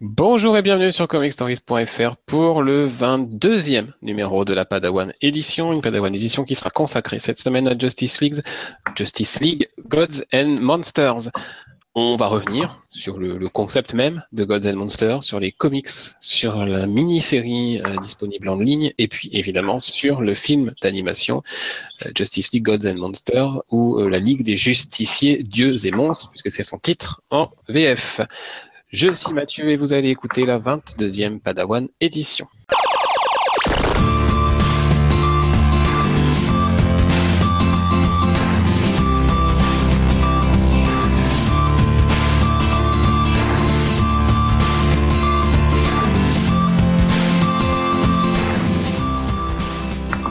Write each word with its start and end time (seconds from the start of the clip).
Bonjour 0.00 0.56
et 0.56 0.62
bienvenue 0.62 0.92
sur 0.92 1.08
comicstories.fr 1.08 2.14
pour 2.24 2.62
le 2.62 2.86
22e 2.86 3.88
numéro 4.00 4.44
de 4.44 4.54
la 4.54 4.64
Padawan 4.64 5.12
Edition, 5.22 5.72
une 5.72 5.80
Padawan 5.80 6.14
Edition 6.14 6.44
qui 6.44 6.54
sera 6.54 6.70
consacrée 6.70 7.18
cette 7.18 7.40
semaine 7.40 7.66
à 7.66 7.76
Justice 7.76 8.20
League, 8.20 8.40
Justice 8.94 9.40
League 9.40 9.68
Gods 9.88 10.22
and 10.32 10.58
Monsters. 10.60 11.30
On 11.96 12.14
va 12.14 12.28
revenir 12.28 12.80
sur 12.90 13.18
le, 13.18 13.48
concept 13.48 13.92
même 13.92 14.22
de 14.30 14.44
Gods 14.44 14.68
and 14.68 14.76
Monsters, 14.76 15.24
sur 15.24 15.40
les 15.40 15.50
comics, 15.50 15.88
sur 16.20 16.64
la 16.64 16.86
mini-série 16.86 17.82
euh, 17.84 17.96
disponible 18.00 18.48
en 18.50 18.60
ligne, 18.60 18.92
et 18.98 19.08
puis 19.08 19.30
évidemment 19.32 19.80
sur 19.80 20.20
le 20.20 20.34
film 20.34 20.74
d'animation 20.80 21.42
euh, 22.06 22.10
Justice 22.16 22.52
League 22.52 22.62
Gods 22.62 22.88
and 22.88 22.98
Monsters, 22.98 23.64
ou 23.72 23.98
euh, 23.98 24.08
la 24.08 24.20
Ligue 24.20 24.44
des 24.44 24.56
Justiciers, 24.56 25.42
Dieux 25.42 25.84
et 25.86 25.90
Monstres, 25.90 26.30
puisque 26.30 26.52
c'est 26.52 26.62
son 26.62 26.78
titre 26.78 27.20
en 27.30 27.48
VF. 27.68 28.20
Je 28.90 29.14
suis 29.14 29.34
Mathieu 29.34 29.68
et 29.68 29.76
vous 29.76 29.92
allez 29.92 30.08
écouter 30.08 30.46
la 30.46 30.58
22e 30.58 31.40
Padawan 31.40 31.88
édition. 32.00 32.46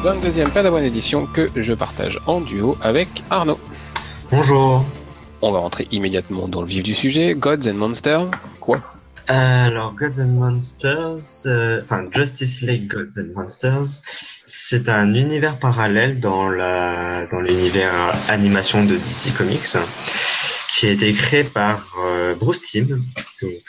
22e 0.04 0.52
Padawan 0.52 0.84
édition 0.84 1.28
que 1.28 1.52
je 1.56 1.74
partage 1.74 2.20
en 2.26 2.42
duo 2.42 2.76
avec 2.82 3.24
Arnaud. 3.30 3.60
Bonjour. 4.32 4.84
On 5.42 5.52
va 5.52 5.60
rentrer 5.60 5.88
immédiatement 5.92 6.48
dans 6.48 6.62
le 6.62 6.68
vif 6.68 6.84
du 6.84 6.94
sujet. 6.94 7.36
Gods 7.36 7.68
and 7.68 7.76
Monsters, 7.76 8.32
quoi? 8.60 8.82
Alors, 9.28 9.94
Gods 9.94 10.22
and 10.22 10.30
Monsters, 10.30 11.46
euh, 11.48 11.82
enfin 11.84 12.06
Justice 12.10 12.62
League 12.62 12.88
Gods 12.88 13.20
and 13.20 13.34
Monsters, 13.36 14.02
c'est 14.46 14.88
un 14.88 15.14
univers 15.14 15.60
parallèle 15.60 16.22
dans 16.22 16.50
l'univers 16.50 17.92
animation 18.30 18.86
de 18.86 18.96
DC 18.96 19.34
Comics, 19.38 19.76
qui 20.74 20.88
a 20.88 20.92
été 20.92 21.12
créé 21.12 21.44
par 21.44 21.94
euh, 22.06 22.36
Bruce 22.36 22.62
Timm, 22.62 23.04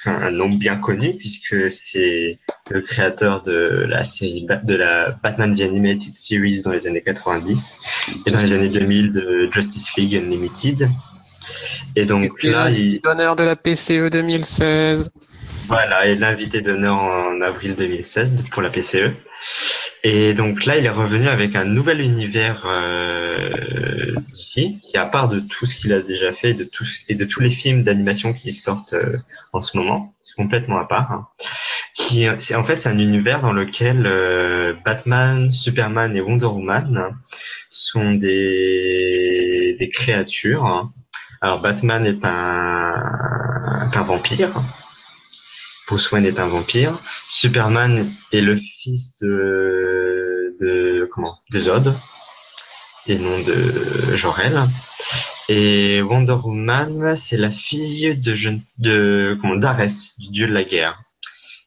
un 0.07 0.31
nom 0.31 0.49
bien 0.49 0.77
connu 0.77 1.17
puisque 1.17 1.69
c'est 1.69 2.39
le 2.71 2.81
créateur 2.81 3.43
de 3.43 3.85
la 3.89 4.05
série 4.05 4.47
de 4.63 4.75
la 4.75 5.11
Batman 5.23 5.57
The 5.57 5.63
Animated 5.63 6.15
Series 6.15 6.63
dans 6.63 6.71
les 6.71 6.87
années 6.87 7.03
90 7.03 7.79
et 8.27 8.31
dans 8.31 8.39
les 8.39 8.53
années 8.53 8.69
2000 8.69 9.13
de 9.13 9.49
Justice 9.51 9.97
League 9.97 10.15
Unlimited. 10.15 10.89
Et 11.97 12.05
donc 12.05 12.43
là, 12.43 12.71
il 12.71 13.01
d'honneur 13.01 13.37
de 13.37 13.45
la 13.45 13.57
PCE 13.57 14.11
2016. 14.11 15.11
Voilà, 15.69 16.07
et 16.07 16.15
l'invité 16.15 16.63
d'honneur 16.63 16.97
en 16.97 17.41
avril 17.43 17.75
2016 17.75 18.45
pour 18.51 18.63
la 18.63 18.71
PCE. 18.71 19.13
Et 20.03 20.33
donc 20.33 20.65
là, 20.65 20.79
il 20.79 20.87
est 20.87 20.91
revenu 20.91 21.29
avec 21.29 21.57
un 21.57 21.67
nouvel 21.67 22.01
univers 22.01 22.65
euh, 22.67 24.15
d'ici, 24.33 24.81
qui 24.83 24.97
à 24.97 25.05
part 25.05 25.29
de 25.29 25.41
tout 25.41 25.67
ce 25.67 25.77
qu'il 25.77 25.93
a 25.93 26.01
déjà 26.01 26.33
fait 26.33 26.55
de 26.55 26.65
tous, 26.65 27.05
et 27.11 27.15
de 27.15 27.25
tous 27.25 27.41
les 27.41 27.51
films 27.51 27.83
d'animation 27.83 28.33
qui 28.33 28.53
sortent 28.53 28.95
euh, 28.95 29.19
en 29.53 29.61
ce 29.61 29.77
moment, 29.77 30.15
c'est 30.21 30.35
complètement 30.37 30.79
à 30.79 30.87
part. 30.87 31.13
Hein. 31.13 31.27
Qui, 31.93 32.27
c'est 32.39 32.55
en 32.55 32.65
fait 32.65 32.79
c'est 32.79 32.89
un 32.89 32.99
univers 32.99 33.43
dans 33.43 33.53
lequel 33.53 34.07
euh, 34.07 34.73
Batman, 34.85 35.51
Superman 35.51 36.17
et 36.17 36.21
Wonder 36.21 36.47
Woman 36.47 37.15
sont 37.69 38.15
des, 38.15 39.77
des 39.79 39.91
créatures. 39.91 40.65
Hein. 40.65 40.93
Alors 41.41 41.61
Batman 41.61 42.05
est 42.05 42.25
un, 42.25 44.03
vampire. 44.03 44.51
Bruce 45.87 46.11
Wayne 46.11 46.27
est 46.27 46.41
un 46.41 46.49
vampire. 46.49 46.99
Superman 47.29 48.11
est 48.33 48.41
le 48.41 48.57
fils 48.57 49.15
de, 49.21 50.57
de 50.61 51.09
comment 51.13 51.39
de 51.53 51.61
Zod 51.61 51.95
et 53.07 53.19
non 53.19 53.41
de 53.41 54.17
Jor-El. 54.17 54.65
Et 55.49 56.03
Wonder 56.03 56.33
Woman, 56.33 57.15
c'est 57.15 57.37
la 57.37 57.51
fille 57.51 58.17
de, 58.17 58.35
de 58.79 59.39
comment 59.41 59.57
d'Ares, 59.57 60.15
du 60.19 60.31
dieu 60.31 60.49
de 60.49 60.53
la 60.53 60.65
guerre. 60.65 61.01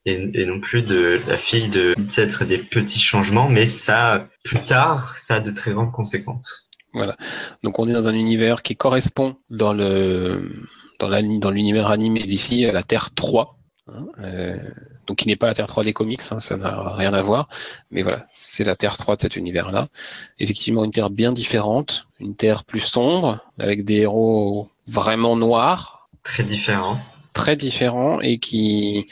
Et, 0.06 0.46
non 0.46 0.60
plus 0.60 0.82
de 0.82 1.22
la 1.28 1.38
fille 1.38 1.70
de 1.70 1.94
peut-être 1.96 2.44
des 2.44 2.58
petits 2.58 3.00
changements, 3.00 3.48
mais 3.48 3.68
ça, 3.68 4.28
plus 4.44 4.60
tard, 4.64 5.18
ça 5.18 5.36
a 5.36 5.40
de 5.40 5.52
très 5.52 5.72
grandes 5.72 5.92
conséquences. 5.92 6.71
Voilà. 6.94 7.16
Donc 7.64 7.80
on 7.80 7.88
est 7.88 7.94
dans 7.94 8.08
un 8.08 8.14
univers 8.14 8.64
qui 8.64 8.76
correspond 8.76 9.36
dans 9.50 9.74
le 9.74 10.52
dans 11.00 11.50
l'univers 11.50 11.88
animé 11.88 12.22
d'ici 12.22 12.66
à 12.66 12.72
la 12.72 12.84
Terre 12.84 13.10
3, 13.16 13.58
Hein, 13.88 14.06
euh, 14.20 14.58
donc 15.08 15.18
qui 15.18 15.28
n'est 15.28 15.36
pas 15.36 15.48
la 15.48 15.54
Terre 15.54 15.68
3 15.68 15.84
des 15.84 15.94
comics, 15.94 16.22
hein, 16.32 16.40
ça 16.40 16.58
n'a 16.58 16.94
rien 16.94 17.14
à 17.14 17.22
voir. 17.22 17.50
Mais 17.90 18.04
voilà, 18.04 18.28
c'est 18.32 18.64
la 18.64 18.76
Terre 18.76 18.98
3 18.98 19.16
de 19.16 19.22
cet 19.22 19.36
univers-là. 19.36 19.88
Effectivement, 20.40 20.84
une 20.84 20.92
Terre 20.92 21.10
bien 21.10 21.32
différente, 21.32 22.08
une 22.20 22.36
Terre 22.36 22.64
plus 22.64 22.82
sombre, 22.82 23.40
avec 23.58 23.84
des 23.84 24.02
héros 24.02 24.70
vraiment 24.88 25.36
noirs. 25.36 26.10
Très 26.24 26.44
différents. 26.44 27.00
Très 27.34 27.56
différents 27.56 28.20
et 28.22 28.38
qui 28.38 29.08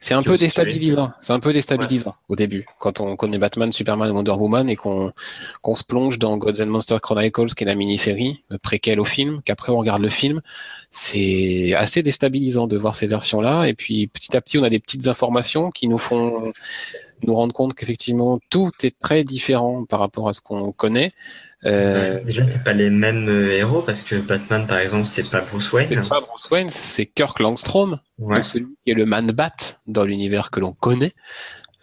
c'est 0.00 0.14
un 0.14 0.22
peu 0.22 0.36
déstabilisant. 0.36 1.12
C'est 1.20 1.34
un 1.34 1.40
peu 1.40 1.52
déstabilisant 1.52 2.16
au 2.28 2.36
début, 2.36 2.66
quand 2.78 3.00
on 3.00 3.16
connaît 3.16 3.38
Batman, 3.38 3.70
Superman, 3.70 4.10
Wonder 4.10 4.32
Woman 4.32 4.68
et 4.70 4.76
qu'on 4.76 5.12
qu'on 5.60 5.74
se 5.74 5.84
plonge 5.84 6.18
dans 6.18 6.38
Gods 6.38 6.62
and 6.62 6.66
Monsters 6.66 7.02
Chronicles, 7.02 7.54
qui 7.54 7.64
est 7.64 7.66
la 7.66 7.74
mini-série, 7.74 8.42
le 8.48 8.58
préquel 8.58 8.98
au 8.98 9.04
film, 9.04 9.42
qu'après 9.44 9.72
on 9.72 9.76
regarde 9.76 10.00
le 10.00 10.08
film. 10.08 10.40
C'est 10.90 11.72
assez 11.74 12.02
déstabilisant 12.02 12.66
de 12.66 12.76
voir 12.76 12.94
ces 12.94 13.06
versions-là. 13.06 13.66
Et 13.66 13.74
puis 13.74 14.08
petit 14.08 14.36
à 14.36 14.40
petit, 14.40 14.58
on 14.58 14.64
a 14.64 14.70
des 14.70 14.80
petites 14.80 15.06
informations 15.08 15.70
qui 15.70 15.86
nous 15.86 15.98
font 15.98 16.52
nous 17.26 17.34
rendre 17.34 17.54
compte 17.54 17.74
qu'effectivement 17.74 18.40
tout 18.50 18.70
est 18.82 18.98
très 18.98 19.24
différent 19.24 19.84
par 19.84 20.00
rapport 20.00 20.28
à 20.28 20.32
ce 20.32 20.40
qu'on 20.40 20.72
connaît. 20.72 21.12
Euh, 21.64 22.24
Déjà, 22.24 22.42
c'est 22.44 22.64
pas 22.64 22.72
les 22.72 22.90
mêmes 22.90 23.28
euh, 23.28 23.52
héros 23.52 23.82
parce 23.82 24.02
que 24.02 24.16
Batman, 24.16 24.66
par 24.66 24.78
exemple, 24.78 25.06
c'est 25.06 25.28
pas 25.28 25.42
Bruce 25.42 25.70
Wayne. 25.72 25.86
C'est 25.88 26.08
pas 26.08 26.20
Bruce 26.20 26.50
Wayne, 26.50 26.70
c'est 26.70 27.06
Kirk 27.06 27.38
Langstrom, 27.38 28.00
celui 28.42 28.66
qui 28.84 28.92
est 28.92 28.94
le 28.94 29.04
Man 29.04 29.30
Bat 29.30 29.78
dans 29.86 30.04
l'univers 30.04 30.50
que 30.50 30.60
l'on 30.60 30.72
connaît, 30.72 31.14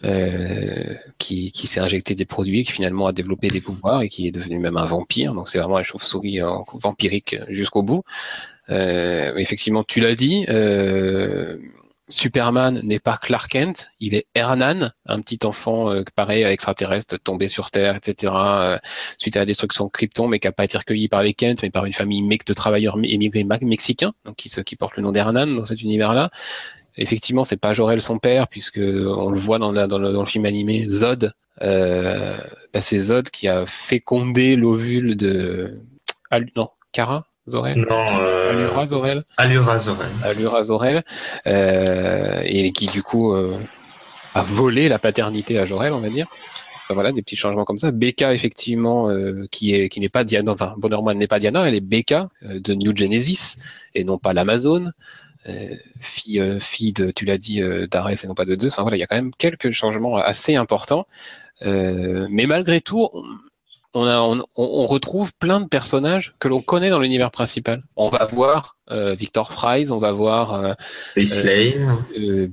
euh, 0.03 0.93
qui, 1.17 1.51
qui 1.51 1.67
s'est 1.67 1.79
injecté 1.79 2.15
des 2.15 2.25
produits, 2.25 2.63
qui 2.63 2.71
finalement 2.71 3.07
a 3.07 3.13
développé 3.13 3.47
des 3.47 3.61
pouvoirs 3.61 4.01
et 4.01 4.09
qui 4.09 4.27
est 4.27 4.31
devenu 4.31 4.59
même 4.59 4.77
un 4.77 4.85
vampire. 4.85 5.33
Donc 5.33 5.49
c'est 5.49 5.59
vraiment 5.59 5.77
un 5.77 5.83
chauve-souris 5.83 6.39
vampirique 6.73 7.37
jusqu'au 7.49 7.83
bout. 7.83 8.03
Euh, 8.69 9.35
effectivement, 9.37 9.83
tu 9.83 9.99
l'as 9.99 10.15
dit. 10.15 10.45
Euh, 10.49 11.57
Superman 12.09 12.79
n'est 12.83 12.99
pas 12.99 13.17
Clark 13.17 13.51
Kent, 13.51 13.89
il 13.99 14.15
est 14.15 14.27
Hernan, 14.33 14.91
un 15.07 15.19
petit 15.19 15.39
enfant 15.43 15.91
euh, 15.91 16.03
pareil 16.15 16.43
extraterrestre 16.43 17.17
tombé 17.19 17.49
sur 17.49 17.69
Terre, 17.69 17.97
etc. 17.97 18.33
Euh, 18.33 18.77
suite 19.17 19.35
à 19.35 19.39
la 19.39 19.45
destruction 19.45 19.85
de 19.85 19.89
Krypton, 19.89 20.27
mais 20.27 20.39
qui 20.39 20.47
n'a 20.47 20.53
pas 20.53 20.63
été 20.63 20.77
recueilli 20.77 21.09
par 21.09 21.21
les 21.21 21.33
Kent, 21.33 21.63
mais 21.63 21.69
par 21.69 21.85
une 21.85 21.91
famille 21.91 22.21
mec 22.21 22.45
de 22.45 22.53
travailleurs 22.53 22.97
émigrés 23.03 23.45
mexicains, 23.61 24.13
donc 24.23 24.37
qui, 24.37 24.49
qui 24.49 24.75
porte 24.77 24.95
le 24.95 25.03
nom 25.03 25.11
d'Hernan 25.11 25.47
dans 25.47 25.65
cet 25.65 25.81
univers-là. 25.81 26.31
Effectivement, 26.97 27.43
c'est 27.43 27.57
pas 27.57 27.73
Jorel 27.73 28.01
son 28.01 28.17
père, 28.17 28.47
puisque 28.47 28.79
on 28.79 29.29
le 29.29 29.39
voit 29.39 29.59
dans, 29.59 29.71
dans, 29.71 29.97
le, 29.99 30.25
film 30.25 30.45
animé 30.45 30.87
Zod. 30.87 31.33
Euh, 31.61 32.35
bah, 32.73 32.81
c'est 32.81 32.97
Zod 32.99 33.29
qui 33.29 33.47
a 33.47 33.65
fécondé 33.65 34.55
l'ovule 34.55 35.15
de 35.15 35.79
non, 36.55 36.69
Kara 36.91 37.25
Zorel 37.47 37.79
Non, 37.79 38.19
euh... 38.19 38.49
Allura 38.51 38.87
Zorel 38.87 39.23
Allura 39.37 39.77
Zorel. 39.77 40.09
Allura 40.23 40.63
Zorel. 40.63 41.03
Euh, 41.47 42.41
et 42.43 42.71
qui 42.71 42.87
du 42.87 43.01
coup 43.01 43.33
euh, 43.33 43.57
a 44.35 44.41
volé 44.41 44.89
la 44.89 44.99
paternité 44.99 45.57
à 45.57 45.65
Jorel, 45.65 45.93
on 45.93 45.99
va 45.99 46.09
dire. 46.09 46.27
Enfin, 46.87 46.93
voilà, 46.93 47.11
des 47.11 47.21
petits 47.21 47.35
changements 47.35 47.65
comme 47.65 47.77
ça. 47.77 47.91
Becca, 47.91 48.33
effectivement, 48.33 49.09
euh, 49.09 49.45
qui 49.51 49.73
est 49.73 49.89
qui 49.89 49.99
n'est 49.99 50.07
pas 50.07 50.23
Diana, 50.23 50.53
enfin 50.53 50.73
Bonnerman 50.77 51.17
n'est 51.17 51.27
pas 51.27 51.39
Diana, 51.39 51.67
elle 51.67 51.75
est 51.75 51.81
Becca 51.81 52.29
euh, 52.43 52.61
de 52.61 52.73
New 52.75 52.95
Genesis 52.95 53.57
et 53.93 54.05
non 54.05 54.17
pas 54.17 54.31
l'Amazon. 54.31 54.91
Fille, 55.99 56.59
fille 56.59 56.93
de, 56.93 57.11
tu 57.11 57.25
l'as 57.25 57.37
dit, 57.37 57.61
d'Ares 57.89 58.09
et 58.09 58.27
non 58.27 58.35
pas 58.35 58.45
de 58.45 58.55
deux. 58.55 58.67
Enfin 58.67 58.81
voilà, 58.81 58.97
il 58.97 58.99
y 58.99 59.03
a 59.03 59.07
quand 59.07 59.15
même 59.15 59.33
quelques 59.37 59.71
changements 59.71 60.17
assez 60.17 60.55
importants. 60.55 61.07
mais 61.61 62.45
malgré 62.45 62.81
tout, 62.81 63.09
on, 63.93 64.43
on, 64.55 64.87
retrouve 64.87 65.33
plein 65.35 65.61
de 65.61 65.67
personnages 65.67 66.35
que 66.39 66.47
l'on 66.47 66.61
connaît 66.61 66.89
dans 66.89 66.99
l'univers 66.99 67.31
principal. 67.31 67.83
On 67.95 68.09
va 68.09 68.25
voir 68.25 68.76
euh, 68.76 68.76
Victor 68.89 69.51
Fries, 69.51 69.91
on 69.91 69.99
va 69.99 70.11
voir 70.11 70.53
euh, 70.53 70.73
euh, 71.17 72.47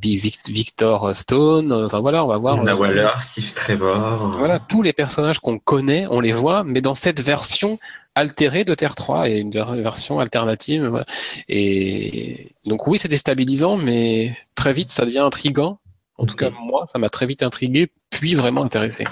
Victor 0.48 1.14
Stone, 1.14 1.72
enfin 1.72 2.00
voilà, 2.00 2.24
on 2.24 2.28
va 2.28 2.38
voir 2.38 2.62
La 2.62 2.76
Waller, 2.76 3.10
Steve 3.20 3.52
Trevor. 3.54 4.36
Voilà, 4.38 4.58
tous 4.58 4.82
les 4.82 4.92
personnages 4.92 5.38
qu'on 5.38 5.58
connaît, 5.58 6.06
on 6.10 6.20
les 6.20 6.32
voit, 6.32 6.64
mais 6.64 6.80
dans 6.80 6.94
cette 6.94 7.20
version 7.20 7.78
altérée 8.14 8.64
de 8.64 8.74
Terre 8.74 8.94
3 8.94 9.28
et 9.28 9.38
une 9.38 9.50
version 9.50 10.20
alternative. 10.20 11.04
Et 11.48 12.52
donc 12.64 12.86
oui, 12.86 12.98
c'est 12.98 13.08
déstabilisant, 13.08 13.76
mais 13.76 14.36
très 14.54 14.72
vite 14.72 14.90
ça 14.90 15.04
devient 15.04 15.18
intrigant. 15.18 15.78
En 16.16 16.26
tout 16.26 16.36
cas, 16.36 16.50
moi, 16.50 16.84
ça 16.86 16.98
m'a 16.98 17.10
très 17.10 17.26
vite 17.26 17.42
intrigué, 17.42 17.90
puis 18.10 18.36
vraiment 18.36 18.62
intéressé. 18.62 19.04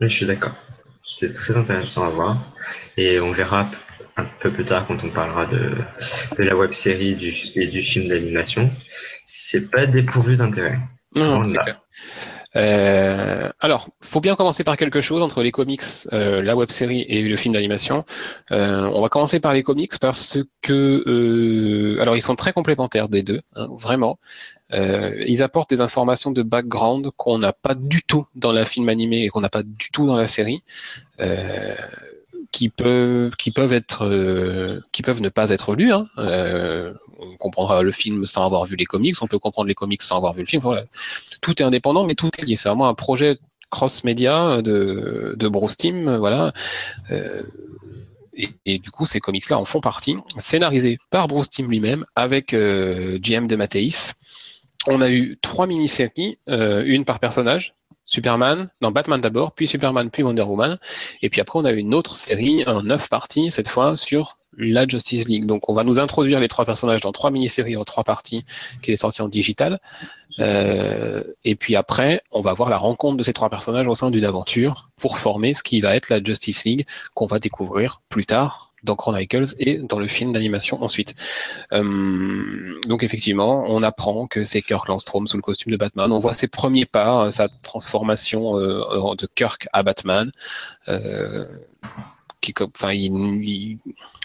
Oui, 0.00 0.10
je 0.10 0.16
suis 0.16 0.26
d'accord. 0.26 0.52
C'était 1.02 1.32
très 1.32 1.56
intéressant 1.56 2.04
à 2.04 2.10
voir. 2.10 2.36
Et 2.96 3.20
on 3.20 3.32
verra 3.32 3.68
un 4.16 4.24
peu 4.40 4.52
plus 4.52 4.64
tard 4.64 4.86
quand 4.86 5.02
on 5.04 5.10
parlera 5.10 5.46
de, 5.46 5.74
de 6.38 6.42
la 6.42 6.56
web 6.56 6.72
série 6.72 7.16
du, 7.16 7.32
et 7.54 7.66
du 7.66 7.82
film 7.82 8.08
d'animation. 8.08 8.70
c'est 9.24 9.70
pas 9.70 9.86
dépourvu 9.86 10.36
d'intérêt. 10.36 10.78
Non, 11.14 11.44
c'est 11.44 11.58
clair. 11.58 11.80
Euh, 12.54 13.50
alors, 13.60 13.88
faut 14.02 14.20
bien 14.20 14.36
commencer 14.36 14.62
par 14.62 14.76
quelque 14.76 15.00
chose 15.00 15.22
entre 15.22 15.42
les 15.42 15.50
comics, 15.52 15.82
euh, 16.12 16.42
la 16.42 16.54
web 16.54 16.70
série 16.70 17.00
et 17.08 17.22
le 17.22 17.36
film 17.36 17.54
d'animation. 17.54 18.04
Euh, 18.50 18.90
on 18.92 19.00
va 19.00 19.08
commencer 19.08 19.40
par 19.40 19.54
les 19.54 19.62
comics 19.62 19.98
parce 19.98 20.38
que, 20.60 21.02
euh, 21.06 22.00
alors 22.02 22.14
ils 22.14 22.22
sont 22.22 22.36
très 22.36 22.52
complémentaires 22.52 23.08
des 23.08 23.22
deux, 23.22 23.40
hein, 23.54 23.68
vraiment. 23.78 24.18
Euh, 24.72 25.14
ils 25.26 25.42
apportent 25.42 25.70
des 25.70 25.80
informations 25.80 26.30
de 26.30 26.42
background 26.42 27.10
qu'on 27.16 27.38
n'a 27.38 27.52
pas 27.52 27.74
du 27.74 28.02
tout 28.02 28.26
dans 28.34 28.52
la 28.52 28.64
film 28.66 28.88
animé 28.88 29.24
et 29.24 29.28
qu'on 29.28 29.40
n'a 29.40 29.50
pas 29.50 29.62
du 29.62 29.90
tout 29.90 30.06
dans 30.06 30.16
la 30.16 30.26
série. 30.26 30.62
Qui 32.50 32.68
peuvent 32.68 33.34
qui 33.36 33.50
peuvent 33.50 33.72
être 33.72 34.04
euh, 34.04 34.80
qui 34.92 35.02
peuvent 35.02 35.20
ne 35.20 35.28
pas 35.28 35.50
être 35.50 35.74
lus. 35.74 35.92
Hein. 35.92 36.08
Euh, 36.18 36.92
on 37.18 37.36
comprendra 37.36 37.82
le 37.82 37.92
film 37.92 38.26
sans 38.26 38.44
avoir 38.44 38.64
vu 38.64 38.76
les 38.76 38.84
comics, 38.84 39.14
on 39.22 39.26
peut 39.26 39.38
comprendre 39.38 39.68
les 39.68 39.74
comics 39.74 40.02
sans 40.02 40.16
avoir 40.16 40.34
vu 40.34 40.40
le 40.40 40.46
film. 40.46 40.62
Voilà. 40.62 40.84
Tout 41.40 41.60
est 41.62 41.64
indépendant, 41.64 42.04
mais 42.04 42.14
tout 42.14 42.30
est 42.38 42.42
lié. 42.42 42.56
C'est 42.56 42.68
vraiment 42.68 42.88
un 42.88 42.94
projet 42.94 43.38
cross-média 43.70 44.60
de, 44.60 45.34
de 45.36 45.48
Bruce 45.48 45.76
Team, 45.76 46.16
voilà. 46.16 46.52
Euh, 47.10 47.42
et, 48.64 48.78
du 48.78 48.90
coup, 48.90 49.04
ces 49.06 49.20
comics-là 49.20 49.58
en 49.58 49.64
font 49.66 49.80
partie, 49.80 50.16
scénarisés 50.38 50.98
par 51.10 51.28
Bruce 51.28 51.50
Team 51.50 51.68
lui-même, 51.68 52.04
avec 52.16 52.54
euh, 52.54 53.18
GM 53.18 53.46
de 53.46 53.56
Mathéis. 53.56 54.12
On 54.86 55.00
a 55.00 55.10
eu 55.10 55.38
trois 55.42 55.66
mini-séries, 55.66 56.38
une 56.48 57.04
par 57.04 57.20
personnage, 57.20 57.74
Superman, 58.04 58.68
non 58.80 58.90
Batman 58.90 59.20
d'abord, 59.20 59.52
puis 59.52 59.66
Superman, 59.66 60.10
puis 60.10 60.22
Wonder 60.22 60.42
Woman. 60.42 60.78
Et 61.22 61.30
puis 61.30 61.40
après, 61.40 61.58
on 61.58 61.64
a 61.64 61.72
une 61.72 61.94
autre 61.94 62.16
série, 62.16 62.64
en 62.66 62.82
neuf 62.82 63.08
parties, 63.08 63.50
cette 63.50 63.68
fois 63.68 63.96
sur 63.96 64.38
la 64.58 64.86
Justice 64.86 65.28
League. 65.28 65.46
Donc 65.46 65.68
on 65.68 65.74
va 65.74 65.84
nous 65.84 65.98
introduire 65.98 66.40
les 66.40 66.48
trois 66.48 66.64
personnages 66.64 67.00
dans 67.00 67.12
trois 67.12 67.30
mini-séries 67.30 67.76
en 67.76 67.84
trois 67.84 68.04
parties 68.04 68.44
qui 68.82 68.92
est 68.92 68.96
sortie 68.96 69.22
en 69.22 69.28
digital. 69.28 69.80
Euh, 70.40 71.22
et 71.44 71.54
puis 71.54 71.76
après, 71.76 72.22
on 72.30 72.40
va 72.40 72.52
voir 72.52 72.70
la 72.70 72.78
rencontre 72.78 73.18
de 73.18 73.22
ces 73.22 73.32
trois 73.32 73.50
personnages 73.50 73.86
au 73.86 73.94
sein 73.94 74.10
d'une 74.10 74.24
aventure 74.24 74.90
pour 74.96 75.18
former 75.18 75.54
ce 75.54 75.62
qui 75.62 75.80
va 75.80 75.94
être 75.94 76.08
la 76.08 76.22
Justice 76.22 76.64
League 76.64 76.86
qu'on 77.14 77.26
va 77.26 77.38
découvrir 77.38 78.00
plus 78.08 78.24
tard 78.24 78.71
dans 78.82 78.96
Chronicles 78.96 79.54
et 79.58 79.78
dans 79.78 79.98
le 79.98 80.08
film 80.08 80.32
d'animation 80.32 80.82
ensuite. 80.82 81.14
Euh, 81.72 82.80
donc 82.86 83.02
effectivement, 83.02 83.64
on 83.68 83.82
apprend 83.82 84.26
que 84.26 84.44
c'est 84.44 84.62
Kirk 84.62 84.88
Landstrom 84.88 85.26
sous 85.26 85.36
le 85.36 85.42
costume 85.42 85.72
de 85.72 85.76
Batman. 85.76 86.12
On 86.12 86.20
voit 86.20 86.32
ses 86.32 86.48
premiers 86.48 86.86
pas, 86.86 87.30
sa 87.30 87.48
transformation 87.48 88.58
euh, 88.58 89.14
de 89.16 89.28
Kirk 89.34 89.68
à 89.72 89.82
Batman. 89.82 90.32
Euh, 90.88 91.46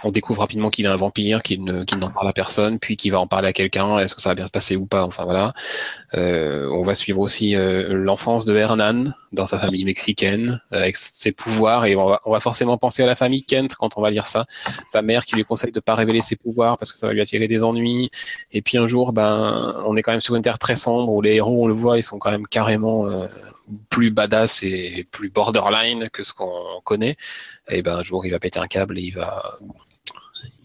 on 0.03 0.11
découvre 0.11 0.41
rapidement 0.41 0.69
qu'il 0.69 0.85
est 0.85 0.89
un 0.89 0.95
vampire, 0.95 1.41
qu'il 1.41 1.63
ne, 1.63 1.83
n'en 1.95 2.09
parle 2.09 2.27
à 2.27 2.33
personne, 2.33 2.79
puis 2.79 2.97
qu'il 2.97 3.11
va 3.11 3.19
en 3.19 3.27
parler 3.27 3.47
à 3.47 3.53
quelqu'un. 3.53 3.97
Est-ce 3.99 4.15
que 4.15 4.21
ça 4.21 4.29
va 4.29 4.35
bien 4.35 4.45
se 4.45 4.51
passer 4.51 4.75
ou 4.75 4.85
pas 4.85 5.03
Enfin 5.03 5.23
voilà. 5.23 5.53
Euh, 6.13 6.69
on 6.69 6.83
va 6.83 6.95
suivre 6.95 7.19
aussi 7.19 7.55
euh, 7.55 7.93
l'enfance 7.93 8.45
de 8.45 8.55
Hernan 8.55 9.13
dans 9.31 9.45
sa 9.45 9.59
famille 9.59 9.83
mexicaine 9.85 10.61
avec 10.71 10.95
ses 10.95 11.31
pouvoirs 11.31 11.85
et 11.85 11.95
on 11.95 12.07
va, 12.25 12.39
forcément 12.39 12.77
penser 12.77 13.03
à 13.03 13.05
la 13.05 13.15
famille 13.15 13.43
Kent 13.43 13.75
quand 13.75 13.97
on 13.97 14.01
va 14.01 14.09
lire 14.09 14.27
ça. 14.27 14.45
Sa 14.87 15.01
mère 15.01 15.25
qui 15.25 15.35
lui 15.35 15.43
conseille 15.43 15.71
de 15.71 15.79
pas 15.79 15.95
révéler 15.95 16.21
ses 16.21 16.35
pouvoirs 16.35 16.77
parce 16.77 16.91
que 16.91 16.99
ça 16.99 17.07
va 17.07 17.13
lui 17.13 17.21
attirer 17.21 17.47
des 17.47 17.63
ennuis. 17.63 18.09
Et 18.51 18.61
puis 18.61 18.77
un 18.77 18.87
jour, 18.87 19.13
ben, 19.13 19.81
on 19.85 19.95
est 19.95 20.03
quand 20.03 20.11
même 20.11 20.21
sur 20.21 20.35
une 20.35 20.43
terre 20.43 20.59
très 20.59 20.75
sombre 20.75 21.11
où 21.11 21.21
les 21.21 21.35
héros, 21.35 21.63
on 21.63 21.67
le 21.67 21.73
voit, 21.73 21.97
ils 21.97 22.03
sont 22.03 22.19
quand 22.19 22.31
même 22.31 22.47
carrément 22.47 23.07
euh, 23.07 23.27
plus 23.89 24.11
badass 24.11 24.63
et 24.63 25.05
plus 25.11 25.29
borderline 25.29 26.09
que 26.11 26.23
ce 26.23 26.33
qu'on 26.33 26.81
connaît, 26.83 27.17
et 27.69 27.81
ben 27.81 27.97
un 27.97 28.03
jour 28.03 28.25
il 28.25 28.31
va 28.31 28.39
péter 28.39 28.59
un 28.59 28.67
câble 28.67 28.97
et 28.99 29.01
il 29.01 29.13
va 29.13 29.59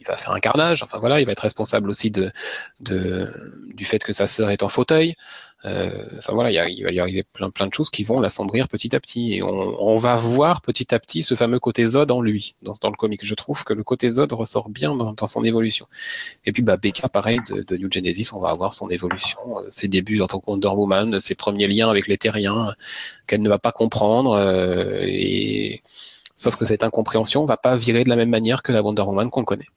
il 0.03 0.07
va 0.07 0.17
faire 0.17 0.33
un 0.33 0.41
carnage. 0.41 0.83
Enfin 0.83 0.99
voilà, 0.99 1.21
il 1.21 1.27
va 1.27 1.33
être 1.33 1.41
responsable 1.41 1.89
aussi 1.91 2.11
de, 2.11 2.33
de 2.81 3.29
du 3.75 3.85
fait 3.85 4.03
que 4.03 4.13
sa 4.13 4.27
sœur 4.27 4.51
est 4.51 4.63
en 4.63 4.69
fauteuil. 4.69 5.15
Euh, 5.65 6.05
enfin 6.19 6.33
voilà, 6.33 6.51
il, 6.51 6.83
va 6.83 6.91
y 6.91 6.99
arriver 6.99 7.23
plein 7.23 7.51
plein 7.51 7.69
de 7.69 7.75
choses 7.75 7.89
qui 7.89 8.03
vont 8.03 8.21
l'assombrir 8.21 8.69
petit 8.69 8.97
à 8.97 9.01
petit. 9.01 9.35
Et 9.35 9.43
on, 9.43 9.97
va 9.97 10.17
voir 10.17 10.61
petit 10.61 10.93
à 10.93 10.99
petit 10.99 11.23
ce 11.23 11.37
fameux 11.37 11.61
côté 11.61 11.87
Zod 11.87 12.11
en 12.11 12.21
lui, 12.21 12.57
dans, 12.63 12.75
dans 12.81 12.91
le 12.91 12.97
comic. 12.97 13.25
Je 13.25 13.35
trouve 13.35 13.63
que 13.63 13.73
le 13.73 13.85
côté 13.85 14.11
Zod 14.11 14.33
ressort 14.33 14.69
bien 14.69 14.95
dans, 14.95 15.27
son 15.27 15.45
évolution. 15.45 15.87
Et 16.45 16.53
puis 16.53 16.63
bah 16.63 16.77
Becca, 16.77 17.09
pareil, 17.09 17.39
de, 17.49 17.77
New 17.77 17.91
Genesis, 17.91 18.33
on 18.33 18.41
va 18.41 18.51
avoir 18.51 18.75
son 18.75 18.89
évolution, 18.89 19.39
euh, 19.59 19.69
ses 19.71 19.87
débuts 19.87 20.21
en 20.21 20.27
tant 20.27 20.41
que 20.41 21.21
ses 21.21 21.35
premiers 21.37 21.69
liens 21.69 21.89
avec 21.89 22.09
les 22.09 22.19
terriens 22.19 22.75
qu'elle 23.29 23.43
ne 23.43 23.49
va 23.49 23.59
pas 23.59 23.73
comprendre. 23.73 24.33
Euh, 24.33 25.05
et 25.05 25.83
sauf 26.43 26.57
que 26.57 26.65
cette 26.65 26.85
incompréhension 26.85 27.45
va 27.47 27.57
pas 27.57 27.77
virer 27.77 28.05
de 28.05 28.09
la 28.09 28.17
même 28.17 28.31
manière 28.31 28.63
que 28.63 28.73
la 28.73 28.83
Wonder 28.83 29.03
Woman 29.03 29.31
qu'on 29.31 29.45
connaît. 29.45 29.69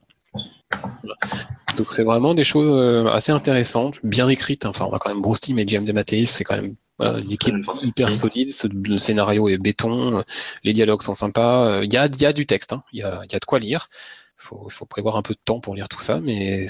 Donc 1.76 1.92
c'est 1.92 2.02
vraiment 2.02 2.34
des 2.34 2.44
choses 2.44 2.72
euh, 2.72 3.06
assez 3.10 3.32
intéressantes, 3.32 3.96
bien 4.02 4.28
écrites. 4.28 4.66
Enfin, 4.66 4.86
on 4.90 4.94
a 4.94 4.98
quand 4.98 5.10
même 5.10 5.22
Bruce 5.22 5.40
Timm 5.40 5.58
et 5.58 5.68
James 5.68 5.84
DeMatteis, 5.84 6.26
c'est 6.26 6.44
quand 6.44 6.56
même 6.56 6.74
voilà, 6.98 7.20
hyper 7.20 8.14
solide. 8.14 8.50
Le 8.72 8.98
scénario 8.98 9.48
est 9.48 9.58
béton, 9.58 10.24
les 10.64 10.72
dialogues 10.72 11.02
sont 11.02 11.14
sympas. 11.14 11.82
Il 11.82 11.92
y 11.92 11.96
a, 11.96 12.08
y 12.08 12.26
a 12.26 12.32
du 12.32 12.46
texte, 12.46 12.72
hein. 12.72 12.82
il, 12.92 13.00
y 13.00 13.02
a, 13.02 13.22
y 13.30 13.36
a 13.36 13.38
de 13.38 13.44
quoi 13.44 13.58
lire. 13.58 13.88
Il 14.40 14.46
faut, 14.46 14.68
faut 14.70 14.86
prévoir 14.86 15.16
un 15.16 15.22
peu 15.22 15.34
de 15.34 15.40
temps 15.44 15.60
pour 15.60 15.74
lire 15.74 15.88
tout 15.88 16.00
ça, 16.00 16.20
mais 16.20 16.66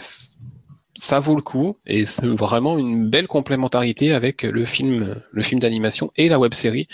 ça 0.97 1.21
vaut 1.21 1.37
le 1.37 1.43
coup 1.43 1.79
et 1.87 2.05
c'est 2.07 2.27
vraiment 2.27 2.79
une 2.79 3.09
belle 3.09 3.29
complémentarité 3.29 4.13
avec 4.13 4.43
le 4.43 4.65
film, 4.65 5.21
le 5.31 5.43
film 5.43 5.61
d'animation 5.61 6.11
et 6.17 6.29
la 6.29 6.39
web 6.39 6.55
série. 6.55 6.89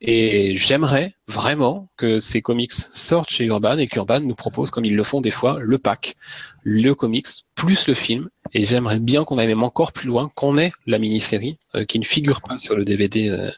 Et 0.00 0.56
j'aimerais 0.56 1.14
vraiment 1.28 1.88
que 1.96 2.18
ces 2.18 2.42
comics 2.42 2.72
sortent 2.72 3.30
chez 3.30 3.44
Urban 3.44 3.78
et 3.78 3.86
qu'Urban 3.86 4.20
nous 4.20 4.34
propose, 4.34 4.70
comme 4.70 4.84
ils 4.84 4.96
le 4.96 5.04
font 5.04 5.20
des 5.20 5.30
fois, 5.30 5.58
le 5.60 5.78
pack, 5.78 6.16
le 6.62 6.94
comics 6.94 7.28
plus 7.54 7.88
le 7.88 7.94
film. 7.94 8.28
Et 8.52 8.64
j'aimerais 8.64 8.98
bien 8.98 9.24
qu'on 9.24 9.38
aille 9.38 9.46
même 9.46 9.62
encore 9.62 9.92
plus 9.92 10.08
loin, 10.08 10.30
qu'on 10.34 10.58
ait 10.58 10.72
la 10.86 10.98
mini-série 10.98 11.58
euh, 11.74 11.84
qui 11.84 11.98
ne 11.98 12.04
figure 12.04 12.42
pas 12.42 12.58
sur 12.58 12.76
le 12.76 12.84
DVD 12.84 13.28
euh, 13.28 13.50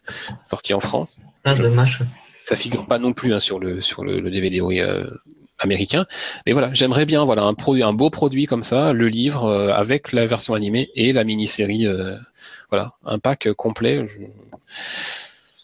sorti 0.45 0.75
en 0.75 0.81
France. 0.81 1.23
Ah, 1.45 1.55
dommage. 1.55 2.01
Ça 2.41 2.55
figure 2.55 2.87
pas 2.87 2.99
non 2.99 3.13
plus 3.13 3.35
hein, 3.35 3.41
sur 3.41 3.59
le 3.59 3.81
sur 3.81 4.05
le, 4.05 4.21
le 4.21 4.31
DVD 4.31 4.61
oui, 4.61 4.81
euh, 4.81 5.11
américain. 5.59 6.07
Mais 6.47 6.53
voilà, 6.53 6.73
j'aimerais 6.73 7.07
bien 7.07 7.25
voilà 7.25 7.43
un 7.43 7.55
produit, 7.55 7.83
un 7.83 7.93
beau 7.93 8.11
produit 8.11 8.47
comme 8.47 8.63
ça, 8.63 8.93
le 8.93 9.09
livre 9.09 9.45
euh, 9.45 9.73
avec 9.73 10.13
la 10.13 10.27
version 10.27 10.55
animée 10.55 10.91
et 10.95 11.13
la 11.13 11.25
mini-série. 11.25 11.87
Euh, 11.87 12.17
voilà, 12.71 12.95
un 13.05 13.19
pack 13.19 13.53
complet. 13.53 14.07
Je, 14.09 14.19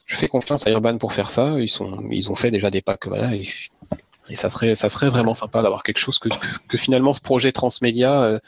je, 0.07 0.17
fais 0.17 0.29
confiance 0.29 0.67
à 0.67 0.71
Urban 0.71 0.99
pour 0.99 1.13
faire 1.13 1.31
ça. 1.31 1.59
Ils 1.59 1.69
sont, 1.69 2.09
ils 2.11 2.31
ont 2.31 2.35
fait 2.35 2.51
déjà 2.51 2.71
des 2.71 2.81
packs, 2.81 3.07
voilà. 3.07 3.35
Et, 3.35 3.49
et 4.29 4.35
ça 4.35 4.51
serait, 4.51 4.75
ça 4.75 4.89
serait 4.89 5.09
vraiment 5.09 5.35
sympa 5.35 5.63
d'avoir 5.63 5.83
quelque 5.83 5.99
chose 5.99 6.19
que, 6.19 6.29
que, 6.69 6.79
finalement 6.79 7.13
ce 7.13 7.21
projet 7.21 7.53
transmédia 7.53 8.23
euh, 8.23 8.39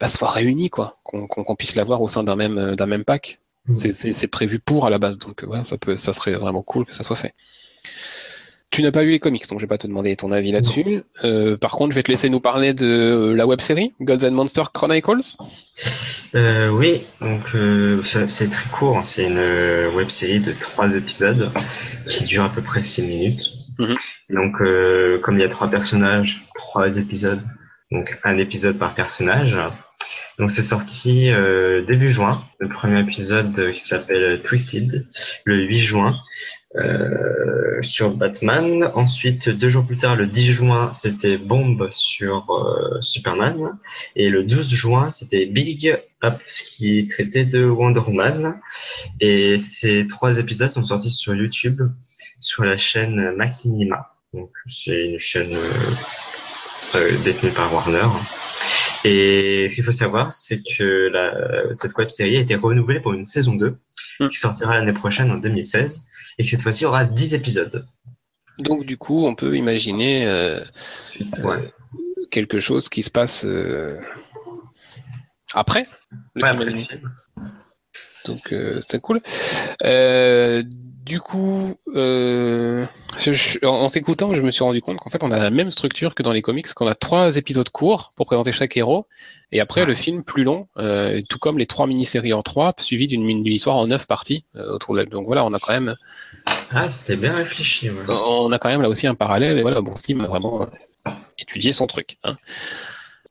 bah, 0.00 0.08
soit 0.08 0.30
réuni, 0.30 0.70
quoi, 0.70 0.96
qu'on 1.02 1.26
qu 1.26 1.56
puisse 1.56 1.76
l'avoir 1.76 2.00
au 2.00 2.08
sein 2.08 2.24
d'un 2.24 2.36
même, 2.36 2.76
d'un 2.76 2.86
même 2.86 3.04
pack. 3.04 3.40
Mmh. 3.66 3.76
C'est 3.76 4.28
prévu 4.28 4.58
pour 4.58 4.86
à 4.86 4.90
la 4.90 4.98
base, 4.98 5.18
donc 5.18 5.44
voilà, 5.44 5.64
ça 5.64 5.76
peut, 5.76 5.96
ça 5.96 6.14
serait 6.14 6.32
vraiment 6.32 6.62
cool 6.62 6.86
que 6.86 6.94
ça 6.94 7.04
soit 7.04 7.16
fait. 7.16 7.34
Tu 8.78 8.84
n'as 8.84 8.92
pas 8.92 9.02
lu 9.02 9.10
les 9.10 9.18
comics, 9.18 9.44
donc 9.48 9.58
je 9.58 9.64
vais 9.64 9.68
pas 9.68 9.76
te 9.76 9.88
demander 9.88 10.14
ton 10.14 10.30
avis 10.30 10.52
là-dessus. 10.52 11.02
Euh, 11.24 11.56
par 11.56 11.72
contre, 11.72 11.90
je 11.90 11.96
vais 11.96 12.04
te 12.04 12.12
laisser 12.12 12.30
nous 12.30 12.38
parler 12.38 12.74
de 12.74 13.32
la 13.36 13.44
web 13.44 13.60
série 13.60 13.92
Gods 14.00 14.24
and 14.24 14.30
Monsters 14.30 14.70
Chronicles. 14.70 15.34
Euh, 16.36 16.68
oui, 16.68 17.04
donc 17.20 17.56
euh, 17.56 18.00
c'est 18.04 18.48
très 18.48 18.70
court. 18.70 18.98
Hein. 18.98 19.02
C'est 19.02 19.26
une 19.26 19.96
web 19.96 20.10
série 20.10 20.38
de 20.38 20.52
trois 20.52 20.94
épisodes 20.94 21.50
qui 22.06 22.22
dure 22.26 22.44
à 22.44 22.50
peu 22.50 22.62
près 22.62 22.84
six 22.84 23.02
minutes. 23.02 23.50
Mm 23.80 23.84
-hmm. 23.86 23.96
Donc, 24.36 24.60
euh, 24.60 25.18
comme 25.24 25.38
il 25.38 25.42
y 25.42 25.44
a 25.44 25.48
trois 25.48 25.70
personnages, 25.70 26.46
trois 26.54 26.96
épisodes, 26.96 27.42
donc 27.90 28.16
un 28.22 28.38
épisode 28.38 28.78
par 28.78 28.94
personnage. 28.94 29.58
Donc 30.38 30.52
c'est 30.52 30.68
sorti 30.74 31.32
euh, 31.32 31.84
début 31.84 32.12
juin, 32.16 32.44
le 32.60 32.68
premier 32.68 33.00
épisode 33.00 33.72
qui 33.72 33.80
s'appelle 33.80 34.40
Twisted, 34.46 34.90
le 35.46 35.56
8 35.66 35.80
juin. 35.80 36.12
Euh, 36.76 37.80
sur 37.80 38.10
Batman. 38.10 38.90
Ensuite, 38.94 39.48
deux 39.48 39.70
jours 39.70 39.86
plus 39.86 39.96
tard, 39.96 40.16
le 40.16 40.26
10 40.26 40.52
juin, 40.52 40.92
c'était 40.92 41.38
Bomb 41.38 41.88
sur 41.90 42.50
euh, 42.50 43.00
Superman. 43.00 43.78
Et 44.16 44.28
le 44.28 44.44
12 44.44 44.68
juin, 44.68 45.10
c'était 45.10 45.46
Big 45.46 45.96
Up 46.22 46.38
qui 46.66 47.08
traitait 47.08 47.46
de 47.46 47.64
Wonder 47.64 48.00
Woman. 48.00 48.60
Et 49.20 49.58
ces 49.58 50.06
trois 50.06 50.38
épisodes 50.38 50.70
sont 50.70 50.84
sortis 50.84 51.10
sur 51.10 51.34
YouTube, 51.34 51.80
sur 52.38 52.64
la 52.64 52.76
chaîne 52.76 53.32
Machinima. 53.34 54.14
Donc, 54.34 54.50
c'est 54.66 55.06
une 55.06 55.18
chaîne 55.18 55.56
euh, 56.94 57.16
détenue 57.24 57.50
par 57.52 57.72
Warner. 57.72 58.08
Et 59.04 59.68
ce 59.70 59.74
qu'il 59.74 59.84
faut 59.84 59.92
savoir, 59.92 60.34
c'est 60.34 60.60
que 60.76 61.08
la, 61.08 61.72
cette 61.72 61.96
web 61.96 62.10
série 62.10 62.36
a 62.36 62.40
été 62.40 62.56
renouvelée 62.56 63.00
pour 63.00 63.14
une 63.14 63.24
saison 63.24 63.54
2 63.54 63.78
mm. 64.20 64.28
qui 64.28 64.38
sortira 64.38 64.76
l'année 64.76 64.92
prochaine 64.92 65.30
en 65.30 65.38
2016 65.38 66.06
et 66.38 66.44
que 66.44 66.48
cette 66.48 66.62
fois-ci 66.62 66.84
aura 66.84 67.04
10 67.04 67.34
épisodes. 67.34 67.86
Donc 68.58 68.84
du 68.84 68.96
coup, 68.96 69.24
on 69.26 69.34
peut 69.34 69.56
imaginer 69.56 70.26
euh, 70.26 70.60
ouais. 71.44 71.72
euh, 71.98 72.26
quelque 72.30 72.58
chose 72.58 72.88
qui 72.88 73.02
se 73.02 73.10
passe 73.10 73.44
euh, 73.44 74.00
après 75.54 75.86
le 76.34 76.42
ouais, 76.42 76.48
après 76.48 76.64
le 76.64 76.76
film. 76.76 77.12
Donc 78.28 78.52
euh, 78.52 78.78
c'est 78.82 79.00
cool. 79.00 79.20
Euh, 79.82 80.62
du 81.08 81.20
coup, 81.20 81.74
euh, 81.96 82.84
en 83.62 83.88
t'écoutant, 83.88 84.34
je 84.34 84.42
me 84.42 84.50
suis 84.50 84.62
rendu 84.62 84.82
compte 84.82 84.98
qu'en 84.98 85.08
fait, 85.08 85.22
on 85.22 85.30
a 85.30 85.38
la 85.38 85.48
même 85.48 85.70
structure 85.70 86.14
que 86.14 86.22
dans 86.22 86.32
les 86.32 86.42
comics, 86.42 86.70
qu'on 86.74 86.86
a 86.86 86.94
trois 86.94 87.38
épisodes 87.38 87.70
courts 87.70 88.12
pour 88.14 88.26
présenter 88.26 88.52
chaque 88.52 88.76
héros, 88.76 89.06
et 89.50 89.60
après 89.60 89.86
le 89.86 89.94
film 89.94 90.22
plus 90.22 90.44
long, 90.44 90.68
euh, 90.76 91.22
tout 91.26 91.38
comme 91.38 91.58
les 91.58 91.64
trois 91.64 91.86
mini-séries 91.86 92.34
en 92.34 92.42
trois, 92.42 92.74
suivi 92.78 93.08
d'une 93.08 93.46
histoire 93.46 93.76
en 93.76 93.86
neuf 93.86 94.06
parties. 94.06 94.44
Euh, 94.56 94.76
donc 95.10 95.24
voilà, 95.24 95.46
on 95.46 95.54
a 95.54 95.58
quand 95.58 95.72
même. 95.72 95.96
Ah, 96.70 96.90
c'était 96.90 97.16
bien 97.16 97.34
réfléchi. 97.34 97.88
On 98.08 98.52
a 98.52 98.58
quand 98.58 98.68
même 98.68 98.82
là 98.82 98.90
aussi 98.90 99.06
un 99.06 99.14
parallèle, 99.14 99.58
et 99.58 99.62
voilà, 99.62 99.80
bon, 99.80 99.96
Steve 99.96 100.20
a 100.20 100.26
vraiment 100.26 100.66
étudié 101.38 101.72
son 101.72 101.86
truc. 101.86 102.18
Hein. 102.22 102.36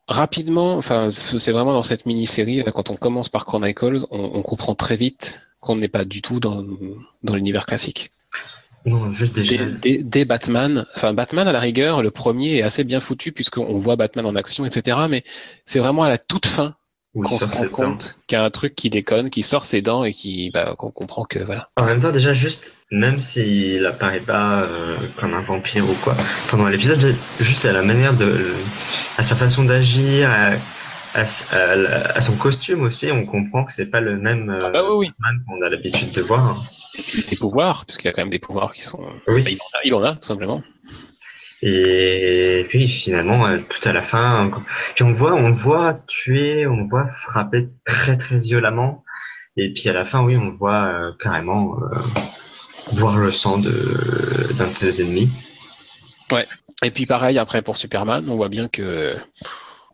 Rapidement, 0.08 0.76
enfin, 0.78 1.12
c'est 1.12 1.52
vraiment 1.52 1.74
dans 1.74 1.84
cette 1.84 2.06
mini-série, 2.06 2.64
quand 2.74 2.90
on 2.90 2.96
commence 2.96 3.30
par 3.30 3.46
Chronicles, 3.46 4.06
on 4.10 4.42
comprend 4.42 4.74
très 4.74 4.96
vite 4.96 5.42
qu'on 5.60 5.76
n'est 5.76 5.90
pas 5.90 6.06
du 6.06 6.22
tout 6.22 6.40
dans, 6.40 6.64
dans 7.24 7.36
l'univers 7.36 7.66
classique. 7.66 8.12
Non, 8.86 9.12
juste 9.12 9.36
déjà. 9.36 9.66
Des, 9.66 10.26
Batman, 10.26 10.86
enfin 10.96 11.14
Batman 11.14 11.48
à 11.48 11.52
la 11.52 11.60
rigueur, 11.60 12.02
le 12.02 12.10
premier 12.10 12.58
est 12.58 12.62
assez 12.62 12.86
bien 12.86 13.02
foutu 13.02 13.34
puisqu'on 13.34 13.80
voit 13.80 13.98
Batman 13.98 14.26
en 14.26 14.36
action, 14.36 14.66
etc. 14.66 14.98
Mais 15.10 15.26
c'est 15.66 15.80
vraiment 15.80 16.04
à 16.04 16.10
la 16.10 16.18
toute 16.18 16.46
fin 16.46 16.76
qu'on 17.16 17.30
se 17.30 17.46
rend 17.46 17.68
compte 17.70 18.18
qu'il 18.28 18.38
y 18.38 18.42
a 18.42 18.44
un 18.44 18.50
truc 18.50 18.76
qui 18.76 18.90
déconne, 18.90 19.30
qui 19.30 19.44
sort 19.44 19.66
ses 19.66 19.82
dents 19.82 20.04
et 20.04 20.14
qui, 20.14 20.52
bah, 20.52 20.76
qu'on 20.78 20.92
comprend 20.92 21.26
que 21.26 21.40
voilà. 21.40 21.70
En 21.78 21.86
même 21.86 22.00
temps, 22.00 22.12
déjà 22.12 22.34
juste, 22.34 22.76
même 22.92 23.20
s'il 23.20 23.86
apparaît 23.86 24.20
pas 24.20 24.64
euh, 24.64 24.98
comme 25.18 25.34
un 25.34 25.42
vampire 25.42 25.90
ou 25.90 25.94
quoi, 26.04 26.16
pendant 26.50 26.68
l'épisode, 26.68 27.16
juste 27.40 27.66
à 27.66 27.72
la 27.72 27.82
manière 27.82 28.14
de, 28.14 28.54
à 29.18 29.24
sa 29.24 29.36
façon 29.36 29.64
d'agir, 29.64 30.30
à, 31.16 32.22
son 32.22 32.36
costume 32.36 32.84
aussi, 32.84 33.12
on 33.12 33.26
comprend 33.26 33.64
que 33.66 33.72
c'est 33.72 33.90
pas 33.90 34.02
le 34.02 34.18
même 34.18 34.56
ah 34.62 34.70
bah 34.70 34.84
oui, 34.96 35.12
qu'on 35.48 35.62
a 35.66 35.70
l'habitude 35.70 36.12
de 36.12 36.22
voir. 36.22 36.64
ses 36.94 37.36
pouvoirs, 37.36 37.86
parce 37.86 37.98
qu'il 37.98 38.06
y 38.06 38.10
a 38.10 38.14
quand 38.14 38.22
même 38.22 38.30
des 38.30 38.40
pouvoirs 38.40 38.74
qui 38.74 38.84
sont. 38.84 39.04
Oui. 39.28 39.44
Bah, 39.44 39.80
il, 39.84 39.94
en 39.96 40.04
a, 40.04 40.16
tout 40.16 40.28
simplement. 40.28 40.62
Et 41.62 42.66
puis 42.70 42.88
finalement, 42.88 43.48
euh, 43.48 43.58
tout 43.68 43.88
à 43.88 43.94
la 43.94 44.04
fin, 44.04 44.52
puis 44.94 45.04
on 45.04 45.10
le 45.10 45.16
voit, 45.16 45.34
on 45.34 45.50
le 45.50 45.56
voit 45.56 45.96
tuer, 46.08 46.68
on 46.68 46.78
le 46.78 46.88
voit 46.88 47.08
frapper 47.08 47.70
très 47.84 48.18
très 48.18 48.40
violemment. 48.40 49.04
Et 49.56 49.74
puis 49.74 49.90
à 49.90 49.94
la 49.94 50.06
fin, 50.06 50.24
oui, 50.24 50.38
on 50.38 50.52
le 50.52 50.58
voit 50.58 50.86
euh, 50.86 51.12
carrément 51.20 51.80
euh, 51.82 51.98
voir 52.92 53.18
le 53.18 53.32
sang 53.32 53.58
d'un 53.58 54.68
de 54.68 54.74
ses 54.74 55.02
ennemis. 55.02 55.30
Ouais. 56.32 56.46
Et 56.84 56.92
puis 56.92 57.08
pareil 57.08 57.40
après 57.40 57.64
pour 57.64 57.76
Superman, 57.76 58.30
on 58.30 58.36
voit 58.36 58.50
bien 58.50 58.68
que 58.68 59.16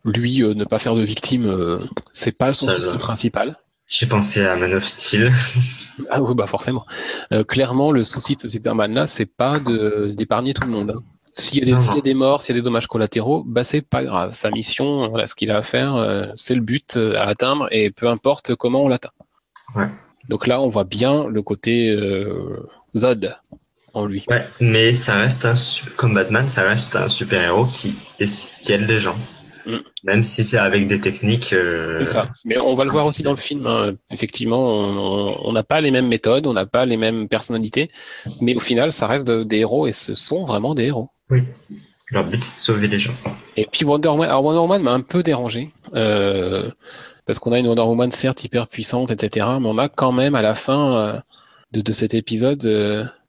lui, 0.04 0.40
ne 0.40 0.64
pas 0.64 0.78
faire 0.78 0.94
de 0.94 1.02
victime, 1.02 1.80
c'est 2.12 2.32
pas 2.32 2.52
son 2.52 2.68
souci 2.68 2.98
principal. 2.98 3.56
J'ai 3.86 4.06
pensé 4.06 4.44
à 4.44 4.56
Man 4.56 4.74
of 4.74 4.84
Steel. 4.84 5.32
ah 6.10 6.20
oui, 6.20 6.34
bah 6.34 6.46
forcément. 6.46 6.84
Clairement, 7.48 7.90
le 7.90 8.04
souci 8.04 8.36
de 8.36 8.40
ce 8.42 8.50
Superman-là, 8.50 9.06
c'est 9.06 9.24
pas 9.24 9.60
d'épargner 9.60 10.52
tout 10.52 10.66
le 10.66 10.72
monde. 10.72 10.90
Hein. 10.90 11.13
S'il 11.36 11.68
y, 11.68 11.72
a 11.72 12.00
des 12.00 12.14
morts, 12.14 12.42
s'il 12.42 12.54
y 12.54 12.58
a 12.58 12.60
des 12.60 12.64
dommages 12.64 12.86
collatéraux, 12.86 13.42
bah 13.44 13.64
c'est 13.64 13.82
pas 13.82 14.04
grave. 14.04 14.34
Sa 14.34 14.50
mission, 14.50 15.08
voilà, 15.08 15.26
ce 15.26 15.34
qu'il 15.34 15.50
a 15.50 15.56
à 15.56 15.62
faire, 15.62 16.32
c'est 16.36 16.54
le 16.54 16.60
but 16.60 16.96
à 16.96 17.24
atteindre 17.24 17.66
et 17.72 17.90
peu 17.90 18.08
importe 18.08 18.54
comment 18.54 18.84
on 18.84 18.88
l'atteint. 18.88 19.10
Ouais. 19.74 19.88
Donc 20.28 20.46
là, 20.46 20.60
on 20.60 20.68
voit 20.68 20.84
bien 20.84 21.26
le 21.26 21.42
côté 21.42 21.92
Zod 22.96 23.36
en 23.94 24.06
lui. 24.06 24.24
Ouais, 24.28 24.46
mais 24.60 24.92
ça 24.92 25.16
reste 25.16 25.44
un 25.44 25.54
comme 25.96 26.14
Batman, 26.14 26.48
ça 26.48 26.62
reste 26.62 26.96
un 26.96 27.08
super 27.08 27.42
héros 27.42 27.66
qui, 27.66 27.94
qui 28.18 28.72
aide 28.72 28.86
les 28.86 28.98
gens. 28.98 29.16
Mm. 29.66 29.76
Même 30.02 30.24
si 30.24 30.44
c'est 30.44 30.58
avec 30.58 30.86
des 30.88 31.00
techniques. 31.00 31.52
Euh, 31.52 32.00
c'est 32.00 32.12
ça. 32.12 32.28
Mais 32.44 32.58
on 32.58 32.74
va 32.74 32.84
le 32.84 32.90
voir 32.90 33.06
aussi 33.06 33.22
dans 33.22 33.30
le 33.30 33.38
film. 33.38 33.66
Hein. 33.66 33.94
Effectivement, 34.10 34.62
on 34.62 35.52
n'a 35.52 35.62
pas 35.62 35.80
les 35.80 35.90
mêmes 35.90 36.08
méthodes, 36.08 36.46
on 36.46 36.52
n'a 36.52 36.66
pas 36.66 36.84
les 36.84 36.96
mêmes 36.96 37.28
personnalités, 37.28 37.90
mais 38.40 38.54
au 38.54 38.60
final, 38.60 38.92
ça 38.92 39.06
reste 39.06 39.30
des 39.30 39.58
héros 39.58 39.86
et 39.86 39.92
ce 39.92 40.14
sont 40.14 40.44
vraiment 40.44 40.74
des 40.74 40.84
héros. 40.84 41.10
Oui. 41.30 41.42
Leur 42.10 42.24
but, 42.24 42.44
c'est 42.44 42.54
de 42.54 42.58
sauver 42.58 42.88
les 42.88 42.98
gens. 42.98 43.14
Et 43.56 43.66
puis 43.70 43.84
Wonder 43.84 44.08
Woman, 44.08 44.28
alors 44.28 44.44
Wonder 44.44 44.60
Woman 44.60 44.82
m'a 44.82 44.92
un 44.92 45.00
peu 45.00 45.22
dérangé. 45.22 45.70
Euh, 45.94 46.70
parce 47.26 47.38
qu'on 47.38 47.52
a 47.52 47.58
une 47.58 47.66
Wonder 47.66 47.82
Woman 47.82 48.10
certes 48.10 48.44
hyper 48.44 48.68
puissante, 48.68 49.10
etc. 49.10 49.46
Mais 49.60 49.66
on 49.66 49.78
a 49.78 49.88
quand 49.88 50.12
même 50.12 50.34
à 50.34 50.42
la 50.42 50.54
fin 50.54 50.96
euh, 50.96 51.20
de, 51.72 51.80
de, 51.80 51.92
cet 51.92 52.14
épisode 52.14 52.64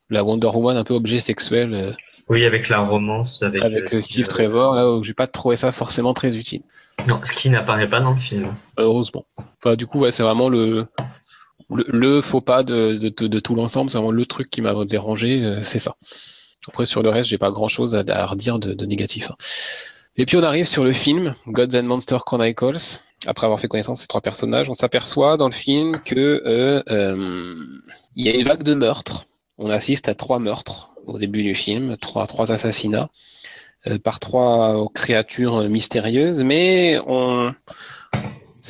la 0.10 0.24
Wonder 0.24 0.48
Woman 0.48 0.78
un 0.78 0.84
peu 0.84 0.94
objet 0.94 1.20
sexuel 1.20 1.96
oui, 2.28 2.44
avec 2.46 2.70
la 2.70 2.80
romance 2.80 3.44
avec, 3.44 3.62
avec 3.62 3.94
euh, 3.94 4.02
Steve 4.02 4.28
Trevor, 4.28 4.75
là 4.75 4.90
où 4.90 5.04
j'ai 5.04 5.14
pas 5.14 5.28
trouvé 5.28 5.56
ça 5.56 5.72
forcément 5.72 6.14
très 6.14 6.38
utile. 6.38 6.64
Non, 7.08 7.20
ce 7.24 7.32
qui 7.32 7.50
n'apparaît 7.50 7.90
pas 7.90 8.02
dans 8.02 8.14
le 8.14 8.20
film. 8.20 8.56
Heureusement. 8.78 9.25
Enfin, 9.38 9.75
du 9.75 9.86
coup, 9.86 10.00
ouais, 10.00 10.12
c'est 10.12 10.24
vraiment 10.24 10.50
le, 10.50 10.88
le, 11.70 12.22
faux 12.22 12.42
pas 12.42 12.64
de, 12.64 12.94
de, 12.94 13.28
de, 13.28 13.40
tout 13.40 13.54
l'ensemble. 13.54 13.92
C'est 13.92 13.98
vraiment 13.98 14.12
le 14.12 14.25
truc 14.25 14.50
qui 14.50 14.62
m'a 14.62 14.74
dérangé, 14.86 15.44
euh, 15.44 15.62
c'est 15.62 15.80
ça. 15.80 15.96
Après, 16.68 16.86
sur 16.86 17.04
le 17.04 17.10
reste, 17.10 17.30
j'ai 17.30 17.38
pas 17.38 17.52
grand 17.52 17.68
chose 17.68 17.96
à, 17.96 18.26
redire 18.26 18.60
de, 18.60 18.86
négatif. 18.86 19.30
Hein. 19.32 19.36
Et 20.18 20.26
puis 20.26 20.38
on 20.38 20.44
arrive 20.44 20.66
sur 20.66 20.84
le 20.84 20.94
film 20.94 21.36
Gods 21.48 21.78
and 21.78 21.84
Monsters 21.84 22.24
Chronicles. 22.24 23.00
Après 23.28 23.46
avoir 23.46 23.60
fait 23.60 23.68
connaissance 23.68 24.00
de 24.00 24.02
ces 24.02 24.08
trois 24.08 24.22
personnages, 24.22 24.70
on 24.70 24.74
s'aperçoit 24.74 25.38
dans 25.38 25.48
le 25.48 25.54
film 25.54 26.00
que 26.04 26.42
euh, 26.46 26.84
euh, 26.90 27.56
il 28.16 28.26
y 28.26 28.30
a 28.30 28.36
une 28.36 28.48
vague 28.48 28.64
de 28.64 28.74
meurtres. 28.74 29.26
On 29.58 29.70
assiste 29.70 30.08
à 30.10 30.16
trois 30.16 30.40
meurtres 30.40 30.92
au 31.06 31.18
début 31.18 31.44
du 31.44 31.56
film, 31.56 31.98
trois, 31.98 32.28
trois 32.28 32.52
assassinats 32.52 33.10
euh, 33.88 33.98
par 34.00 34.20
trois 34.20 34.88
créatures 34.94 35.68
mystérieuses, 35.70 36.44
mais 36.44 37.00
on, 37.08 37.54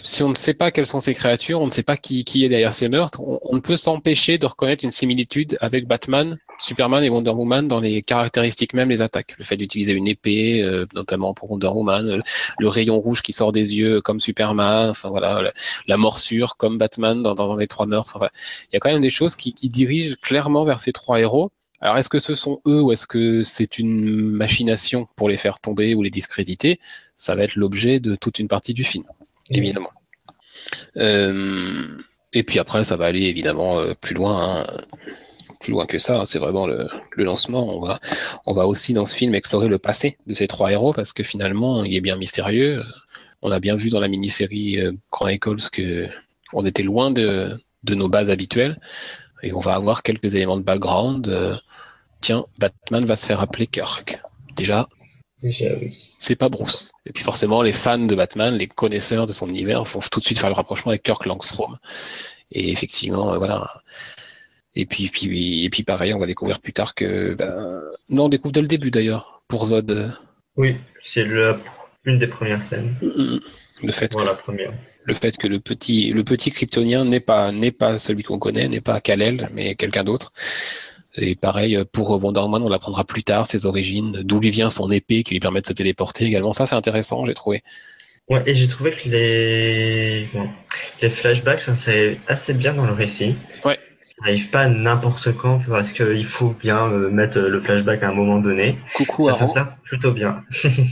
si 0.04 0.24
on 0.24 0.30
ne 0.30 0.36
sait 0.36 0.54
pas 0.54 0.72
quelles 0.72 0.86
sont 0.86 1.00
ces 1.00 1.14
créatures, 1.14 1.62
on 1.62 1.66
ne 1.66 1.72
sait 1.72 1.84
pas 1.84 1.98
qui, 1.98 2.24
qui 2.24 2.44
est 2.44 2.50
derrière 2.50 2.74
ces 2.74 2.90
meurtres, 2.90 3.22
on, 3.22 3.56
ne 3.56 3.60
peut 3.60 3.78
s'empêcher 3.78 4.38
de 4.38 4.46
reconnaître 4.46 4.84
une 4.84 4.92
similitude 4.92 5.58
avec 5.62 5.88
Batman, 5.88 6.38
Superman 6.60 7.04
et 7.04 7.10
Wonder 7.10 7.32
Woman 7.32 7.68
dans 7.68 7.80
les 7.80 8.02
caractéristiques 8.02 8.74
même 8.74 8.90
des 8.90 9.02
attaques. 9.02 9.36
Le 9.38 9.44
fait 9.44 9.58
d'utiliser 9.58 9.94
une 9.94 10.08
épée, 10.08 10.62
euh, 10.62 10.86
notamment 10.94 11.34
pour 11.34 11.52
Wonder 11.52 11.68
Woman, 11.68 12.22
le, 12.60 12.68
rayon 12.68 13.00
rouge 13.00 13.22
qui 13.22 13.32
sort 13.32 13.52
des 13.52 13.78
yeux 13.78 14.02
comme 14.02 14.20
Superman, 14.20 14.90
enfin 14.90 15.10
voilà, 15.10 15.52
la, 15.88 15.98
morsure 15.98 16.58
comme 16.58 16.78
Batman 16.78 17.24
dans, 17.24 17.36
dans 17.36 17.54
un 17.54 17.58
des 17.58 17.68
trois 17.68 17.86
meurtres. 17.86 18.18
Il 18.72 18.74
y 18.74 18.78
a 18.78 18.80
quand 18.80 18.92
même 18.92 19.02
des 19.02 19.10
choses 19.10 19.36
qui, 19.36 19.54
qui 19.54 19.70
dirigent 19.70 20.16
clairement 20.22 20.66
vers 20.66 20.80
ces 20.80 20.92
trois 20.92 21.20
héros. 21.20 21.52
Alors, 21.82 21.98
est-ce 21.98 22.10
que 22.10 22.20
ce 22.20 22.36
sont 22.36 22.62
eux 22.66 22.82
ou 22.82 22.92
est-ce 22.92 23.06
que 23.06 23.44
c'est 23.44 23.78
une 23.78 24.32
machination 24.32 25.08
pour 25.16 25.30
les 25.30 25.38
faire 25.38 25.60
tomber 25.60 25.94
ou 25.94 26.02
les 26.02 26.10
discréditer? 26.10 26.80
Ça 27.16 27.36
va 27.36 27.44
être 27.44 27.56
l'objet 27.56 28.00
de 28.00 28.16
toute 28.16 28.40
une 28.40 28.48
partie 28.48 28.74
du 28.74 28.84
film, 28.84 29.04
évidemment. 29.50 29.92
Euh, 30.98 31.98
et 32.34 32.44
puis 32.44 32.60
après, 32.60 32.84
ça 32.84 32.98
va 32.98 33.06
aller 33.06 33.24
évidemment 33.24 33.80
euh, 33.80 33.94
plus 33.94 34.16
loin, 34.16 34.62
hein. 34.62 34.66
plus 35.60 35.72
loin 35.72 35.86
que 35.86 35.98
ça. 35.98 36.26
C'est 36.26 36.40
vraiment 36.40 36.68
le, 36.68 36.88
lancement. 37.18 37.76
On 37.76 37.80
va, 37.80 38.00
on 38.46 38.54
va 38.54 38.68
aussi 38.68 38.94
dans 38.94 39.06
ce 39.06 39.16
film 39.16 39.36
explorer 39.36 39.68
le 39.68 39.80
passé 39.80 40.18
de 40.28 40.34
ces 40.34 40.48
trois 40.48 40.72
héros 40.72 40.94
parce 40.94 41.14
que 41.14 41.24
finalement, 41.24 41.84
il 41.84 41.96
est 41.96 42.02
bien 42.02 42.18
mystérieux. 42.18 42.84
On 43.42 43.52
a 43.52 43.60
bien 43.60 43.76
vu 43.76 43.90
dans 43.90 44.00
la 44.00 44.08
mini-série 44.08 44.80
euh, 44.80 44.92
Chronicles 45.12 45.70
que 45.72 46.08
on 46.54 46.66
était 46.66 46.84
loin 46.84 47.12
de, 47.12 47.60
de 47.84 47.96
nos 47.96 48.08
bases 48.08 48.30
habituelles 48.30 48.80
et 49.44 49.54
on 49.54 49.60
va 49.60 49.76
avoir 49.76 50.04
quelques 50.04 50.36
éléments 50.36 50.58
de 50.58 50.64
background. 50.64 51.28
Euh, 51.28 51.56
tiens, 52.22 52.46
Batman 52.58 53.06
va 53.06 53.16
se 53.16 53.26
faire 53.26 53.40
appeler 53.40 53.68
Kirk. 53.68 54.20
Déjà, 54.56 54.88
c'est 55.52 56.36
pas 56.36 56.50
Bruce. 56.50 56.94
Et 57.06 57.12
puis 57.12 57.24
forcément, 57.24 57.62
les 57.62 57.74
fans 57.74 58.00
de 58.00 58.16
Batman, 58.16 58.56
les 58.56 58.68
connaisseurs 58.68 59.28
de 59.28 59.34
son 59.34 59.50
univers, 59.50 59.84
vont 59.84 60.00
tout 60.00 60.20
de 60.20 60.26
suite 60.26 60.40
faire 60.40 60.50
le 60.50 60.56
rapprochement 60.56 60.92
avec 60.92 61.04
Kirk 61.04 61.26
Langstrom. 61.26 61.78
Et 62.52 62.72
effectivement, 62.72 63.34
euh, 63.34 63.38
voilà. 63.38 63.82
Et 64.76 64.86
puis, 64.86 65.10
puis, 65.10 65.64
et 65.66 65.70
puis 65.70 65.84
pareil, 65.84 66.14
on 66.14 66.20
va 66.20 66.28
découvrir 66.28 66.60
plus 66.60 66.74
tard 66.74 66.96
que... 66.96 67.34
Ben... 67.34 67.82
Non, 68.10 68.26
on 68.26 68.30
découvre 68.30 68.52
dès 68.52 68.62
le 68.62 68.68
début 68.68 68.92
d'ailleurs, 68.92 69.42
pour 69.48 69.66
Zod. 69.66 70.14
Oui, 70.58 70.76
c'est 71.00 71.26
une 72.06 72.20
des 72.20 72.28
premières 72.28 72.64
scènes. 72.64 72.96
Mm, 73.02 73.08
mm. 73.08 73.40
Le 73.84 73.92
fait 73.92 74.12
voilà, 74.14 74.32
la 74.32 74.38
première 74.38 74.74
le 75.06 75.14
fait 75.14 75.38
que 75.38 75.48
le 75.48 75.60
petit, 75.60 76.12
le 76.12 76.24
petit 76.24 76.52
kryptonien 76.52 77.06
n'est 77.06 77.20
pas, 77.20 77.52
n'est 77.52 77.72
pas 77.72 78.00
celui 78.00 78.24
qu'on 78.24 78.40
connaît, 78.40 78.68
n'est 78.68 78.82
pas 78.82 79.00
Kal-El, 79.00 79.50
mais 79.54 79.76
quelqu'un 79.76 80.04
d'autre. 80.04 80.34
Et 81.18 81.36
pareil, 81.36 81.84
pour 81.92 82.24
Wonder 82.24 82.42
Woman, 82.42 82.62
on 82.62 82.70
l'apprendra 82.70 83.04
plus 83.04 83.24
tard, 83.24 83.48
ses 83.48 83.66
origines, 83.66 84.22
d'où 84.24 84.40
lui 84.40 84.50
vient 84.50 84.70
son 84.70 84.92
épée 84.92 85.24
qui 85.24 85.34
lui 85.34 85.40
permet 85.40 85.62
de 85.62 85.68
se 85.68 85.74
téléporter 85.74 86.26
également. 86.26 86.54
Ça, 86.54 86.66
c'est 86.66 86.76
intéressant, 86.76 87.26
j'ai 87.26 87.34
trouvé. 87.34 87.64
Ouais, 88.28 88.42
et 88.48 88.56
j'ai 88.56 88.68
trouvé 88.68 88.92
que 88.92 89.08
les, 89.08 90.28
les 91.02 91.10
flashbacks, 91.10 91.62
ça 91.62 91.76
c'est 91.76 92.18
assez 92.28 92.56
bien 92.56 92.74
dans 92.74 92.86
le 92.86 92.94
récit. 92.94 93.36
Ouais. 93.64 93.78
Ça 94.06 94.14
n'arrive 94.22 94.50
pas 94.50 94.68
n'importe 94.68 95.36
quand 95.36 95.60
parce 95.68 95.92
qu'il 95.92 96.26
faut 96.26 96.56
bien 96.62 96.92
euh, 96.92 97.10
mettre 97.10 97.40
le 97.40 97.60
flashback 97.60 98.04
à 98.04 98.10
un 98.10 98.14
moment 98.14 98.38
donné. 98.40 98.78
Coucou, 98.94 99.30
ça 99.34 99.48
sert 99.48 99.76
plutôt 99.84 100.12
bien. 100.12 100.44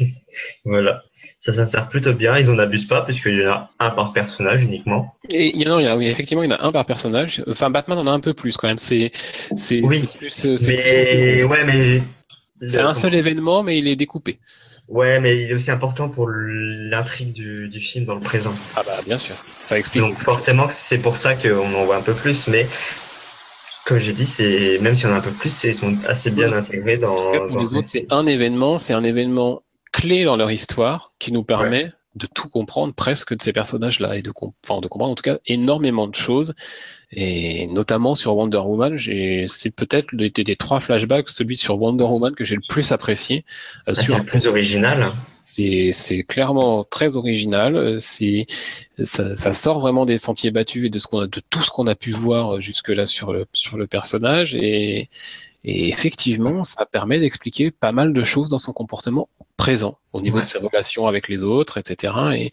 voilà 0.65 1.03
ça 1.43 1.51
s'insère 1.51 1.89
plutôt 1.89 2.13
bien. 2.13 2.37
Ils 2.37 2.49
en 2.49 2.57
abusent 2.57 2.87
pas 2.87 3.01
puisqu'il 3.01 3.39
y 3.39 3.45
en 3.45 3.51
a 3.51 3.69
un 3.79 3.89
par 3.89 4.13
personnage 4.13 4.63
uniquement. 4.63 5.13
Et 5.29 5.53
il 5.53 5.61
y 5.61 5.69
en 5.69 5.77
a, 5.77 5.95
oui, 5.97 6.07
effectivement, 6.07 6.41
il 6.41 6.49
y 6.49 6.53
en 6.53 6.55
a 6.55 6.63
un 6.63 6.71
par 6.71 6.85
personnage. 6.85 7.43
Enfin, 7.47 7.69
Batman 7.69 7.97
en 7.97 8.07
a 8.07 8.11
un 8.11 8.21
peu 8.21 8.33
plus 8.33 8.55
quand 8.55 8.69
même. 8.69 8.77
C'est, 8.77 9.11
c'est, 9.57 9.81
oui, 9.81 10.07
plus, 10.17 10.45
mais 10.67 11.43
ouais, 11.43 11.65
mais 11.65 12.01
c'est 12.65 12.79
un 12.79 12.93
seul 12.93 13.13
événement, 13.13 13.61
mais 13.61 13.77
il 13.77 13.89
est 13.89 13.97
découpé. 13.97 14.39
Ouais, 14.87 15.19
mais 15.19 15.41
il 15.41 15.51
est 15.51 15.53
aussi 15.53 15.71
important 15.71 16.07
pour 16.07 16.29
l'intrigue 16.29 17.33
du, 17.33 17.67
du, 17.67 17.79
film 17.81 18.05
dans 18.05 18.15
le 18.15 18.21
présent. 18.21 18.53
Ah 18.77 18.83
bah 18.85 18.99
bien 19.05 19.17
sûr, 19.17 19.35
ça 19.65 19.77
explique. 19.77 20.01
Donc 20.01 20.17
forcément, 20.17 20.67
c'est 20.69 20.97
pour 20.97 21.17
ça 21.17 21.35
qu'on 21.35 21.73
en 21.73 21.85
voit 21.85 21.97
un 21.97 22.01
peu 22.01 22.13
plus, 22.13 22.47
mais 22.47 22.67
comme 23.85 23.97
j'ai 23.97 24.13
dit, 24.13 24.25
c'est 24.25 24.79
même 24.79 24.95
si 24.95 25.05
on 25.05 25.09
a 25.09 25.15
un 25.15 25.21
peu 25.21 25.31
plus, 25.31 25.63
ils 25.63 25.75
sont 25.75 25.95
assez 26.07 26.31
bien 26.31 26.53
intégrés 26.53 26.97
dans. 26.97 27.47
pour 27.47 27.59
les 27.59 27.73
autres, 27.73 27.87
c'est 27.87 28.07
un 28.09 28.25
événement, 28.25 28.77
c'est 28.77 28.93
un 28.93 29.03
événement 29.03 29.61
clé 29.91 30.23
dans 30.23 30.37
leur 30.37 30.51
histoire 30.51 31.13
qui 31.19 31.31
nous 31.31 31.43
permet 31.43 31.91
de 32.15 32.27
tout 32.27 32.47
comprendre 32.47 32.93
presque 32.93 33.35
de 33.35 33.41
ces 33.41 33.53
personnages-là 33.53 34.17
et 34.17 34.21
de, 34.21 34.31
comprendre 34.31 34.89
en 35.01 35.15
tout 35.15 35.23
cas 35.23 35.39
énormément 35.47 36.07
de 36.07 36.15
choses. 36.15 36.53
Et 37.11 37.67
notamment 37.67 38.15
sur 38.15 38.35
Wonder 38.35 38.57
Woman, 38.57 38.97
c'est 39.47 39.71
peut-être 39.71 40.15
des, 40.15 40.29
des, 40.29 40.55
trois 40.55 40.79
flashbacks, 40.79 41.29
celui 41.29 41.57
sur 41.57 41.79
Wonder 41.79 42.03
Woman 42.03 42.35
que 42.35 42.45
j'ai 42.45 42.55
le 42.55 42.61
plus 42.67 42.91
apprécié. 42.91 43.45
Euh, 43.87 43.93
ah, 43.97 44.01
c'est 44.01 44.17
le 44.17 44.23
plus 44.23 44.47
original. 44.47 45.11
C'est 45.43 46.25
clairement 46.27 46.83
très 46.83 47.17
original. 47.17 47.99
C'est 47.99 48.45
ça, 49.03 49.35
ça, 49.35 49.53
sort 49.53 49.79
vraiment 49.79 50.05
des 50.05 50.17
sentiers 50.17 50.51
battus 50.51 50.87
et 50.87 50.89
de 50.89 50.99
ce 50.99 51.07
qu'on 51.07 51.19
a, 51.19 51.27
de 51.27 51.41
tout 51.49 51.61
ce 51.61 51.69
qu'on 51.69 51.87
a 51.87 51.95
pu 51.95 52.11
voir 52.11 52.61
jusque 52.61 52.89
là 52.89 53.05
sur 53.05 53.33
le 53.33 53.45
sur 53.53 53.77
le 53.77 53.87
personnage 53.87 54.55
et 54.55 55.09
et 55.65 55.89
effectivement, 55.89 56.63
ça 56.63 56.85
permet 56.85 57.19
d'expliquer 57.19 57.71
pas 57.71 57.93
mal 57.93 58.13
de 58.13 58.23
choses 58.23 58.49
dans 58.49 58.57
son 58.57 58.73
comportement 58.73 59.29
présent, 59.55 59.97
au 60.11 60.19
niveau 60.19 60.39
de 60.39 60.45
ses 60.45 60.57
relations 60.57 61.07
avec 61.07 61.29
les 61.29 61.43
autres, 61.43 61.77
etc. 61.77 62.13
Et, 62.35 62.51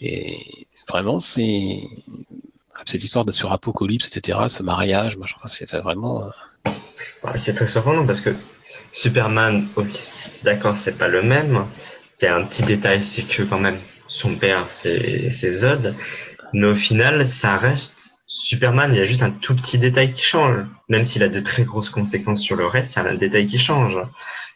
et 0.00 0.66
vraiment, 0.88 1.20
c'est 1.20 1.80
cette 2.86 3.04
histoire 3.04 3.24
de 3.24 3.30
sur 3.30 3.52
Apocalypse, 3.52 4.06
etc., 4.06 4.38
ce 4.48 4.62
mariage, 4.62 5.16
c'est 5.46 5.72
vraiment. 5.76 6.24
Euh, 6.24 6.70
c'est 7.36 7.54
très 7.54 7.68
surprenant 7.68 8.04
parce 8.04 8.20
que 8.20 8.34
Superman, 8.90 9.68
d'accord, 10.42 10.76
c'est 10.76 10.98
pas 10.98 11.08
le 11.08 11.22
même. 11.22 11.66
Il 12.20 12.24
y 12.24 12.28
a 12.28 12.36
un 12.36 12.44
petit 12.44 12.62
détail, 12.62 13.02
c'est 13.02 13.22
que 13.22 13.42
quand 13.42 13.58
même 13.58 13.78
son 14.08 14.36
père, 14.36 14.68
c'est 14.68 15.28
Zod, 15.30 15.94
mais 16.52 16.66
au 16.66 16.74
final, 16.74 17.26
ça 17.26 17.56
reste 17.56 18.10
Superman, 18.26 18.90
il 18.92 18.98
y 18.98 19.00
a 19.00 19.04
juste 19.04 19.22
un 19.22 19.30
tout 19.30 19.54
petit 19.54 19.78
détail 19.78 20.12
qui 20.12 20.24
change. 20.24 20.64
Même 20.88 21.04
s'il 21.04 21.22
a 21.22 21.28
de 21.28 21.40
très 21.40 21.64
grosses 21.64 21.90
conséquences 21.90 22.40
sur 22.40 22.56
le 22.56 22.66
reste, 22.66 22.92
c'est 22.92 23.00
un 23.00 23.14
détail 23.14 23.46
qui 23.46 23.58
change. 23.58 23.98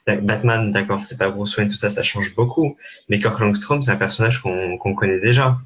Batman, 0.07 0.73
d'accord, 0.73 1.05
c'est 1.05 1.19
pas 1.19 1.29
Bruce 1.29 1.57
Wayne, 1.57 1.69
tout 1.69 1.77
ça, 1.77 1.91
ça 1.91 2.03
change 2.03 2.35
beaucoup. 2.35 2.77
Mais 3.09 3.19
Kirk 3.19 3.39
Langstrom, 3.41 3.83
c'est 3.83 3.91
un 3.91 3.97
personnage 3.97 4.41
qu'on 4.41 4.95
connaît 4.95 5.21
déjà. 5.21 5.59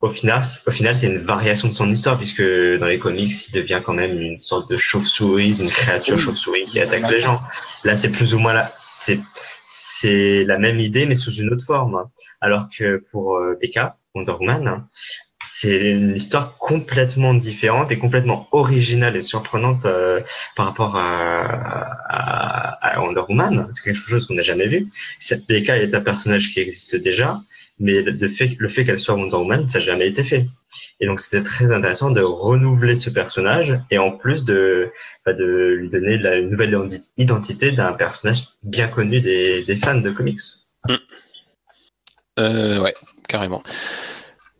Au 0.00 0.08
final, 0.08 0.42
au 0.66 0.70
final, 0.70 0.96
c'est 0.96 1.08
une 1.08 1.18
variation 1.18 1.68
de 1.68 1.72
son 1.74 1.90
histoire, 1.90 2.16
puisque 2.16 2.42
dans 2.42 2.86
les 2.86 2.98
comics, 2.98 3.48
il 3.48 3.52
devient 3.52 3.82
quand 3.84 3.92
même 3.92 4.18
une 4.20 4.40
sorte 4.40 4.70
de 4.70 4.76
chauve-souris, 4.76 5.56
une 5.58 5.70
créature 5.70 6.18
chauve-souris 6.18 6.64
qui 6.64 6.80
attaque 6.80 7.10
les 7.10 7.20
gens. 7.20 7.40
Là, 7.84 7.94
c'est 7.94 8.10
plus 8.10 8.34
ou 8.34 8.38
moins 8.38 8.54
là, 8.54 8.72
c'est 8.74 9.20
c'est 9.68 10.44
la 10.44 10.58
même 10.58 10.80
idée, 10.80 11.06
mais 11.06 11.14
sous 11.14 11.32
une 11.32 11.52
autre 11.52 11.64
forme. 11.64 12.04
Alors 12.40 12.68
que 12.76 13.04
pour 13.10 13.36
euh, 13.36 13.58
Wonder 14.14 14.32
Woman, 14.32 14.86
c'est 15.40 15.92
une 15.92 16.16
histoire 16.16 16.56
complètement 16.58 17.34
différente 17.34 17.92
et 17.92 17.98
complètement 17.98 18.48
originale 18.52 19.16
et 19.16 19.22
surprenante 19.22 19.84
euh, 19.84 20.20
par 20.56 20.66
rapport 20.66 20.96
à, 20.96 21.42
à, 22.08 22.94
à, 22.96 23.00
Wonder 23.00 23.22
Woman. 23.28 23.68
C'est 23.70 23.84
quelque 23.84 24.00
chose 24.00 24.26
qu'on 24.26 24.34
n'a 24.34 24.42
jamais 24.42 24.66
vu. 24.66 24.88
Cette 25.18 25.46
PK 25.46 25.68
est 25.70 25.94
un 25.94 26.00
personnage 26.00 26.52
qui 26.52 26.60
existe 26.60 26.96
déjà, 26.96 27.40
mais 27.80 28.02
le 28.02 28.28
fait, 28.28 28.50
le 28.58 28.68
fait 28.68 28.84
qu'elle 28.84 28.98
soit 28.98 29.14
Wonder 29.14 29.36
Woman, 29.36 29.68
ça 29.68 29.78
n'a 29.78 29.84
jamais 29.84 30.08
été 30.08 30.24
fait. 30.24 30.46
Et 31.00 31.06
donc 31.06 31.20
c'était 31.20 31.42
très 31.42 31.72
intéressant 31.72 32.10
de 32.10 32.20
renouveler 32.20 32.94
ce 32.94 33.10
personnage 33.10 33.78
et 33.90 33.98
en 33.98 34.10
plus 34.10 34.44
de, 34.44 34.90
bah, 35.24 35.32
lui 35.32 35.88
donner 35.88 36.18
la, 36.18 36.36
une 36.36 36.50
nouvelle 36.50 36.76
identité 37.16 37.72
d'un 37.72 37.92
personnage 37.92 38.48
bien 38.62 38.88
connu 38.88 39.20
des, 39.20 39.78
fans 39.82 40.00
de 40.00 40.10
comics. 40.10 40.40
Mm. 40.86 40.94
Euh, 42.40 42.80
ouais, 42.80 42.94
carrément. 43.28 43.62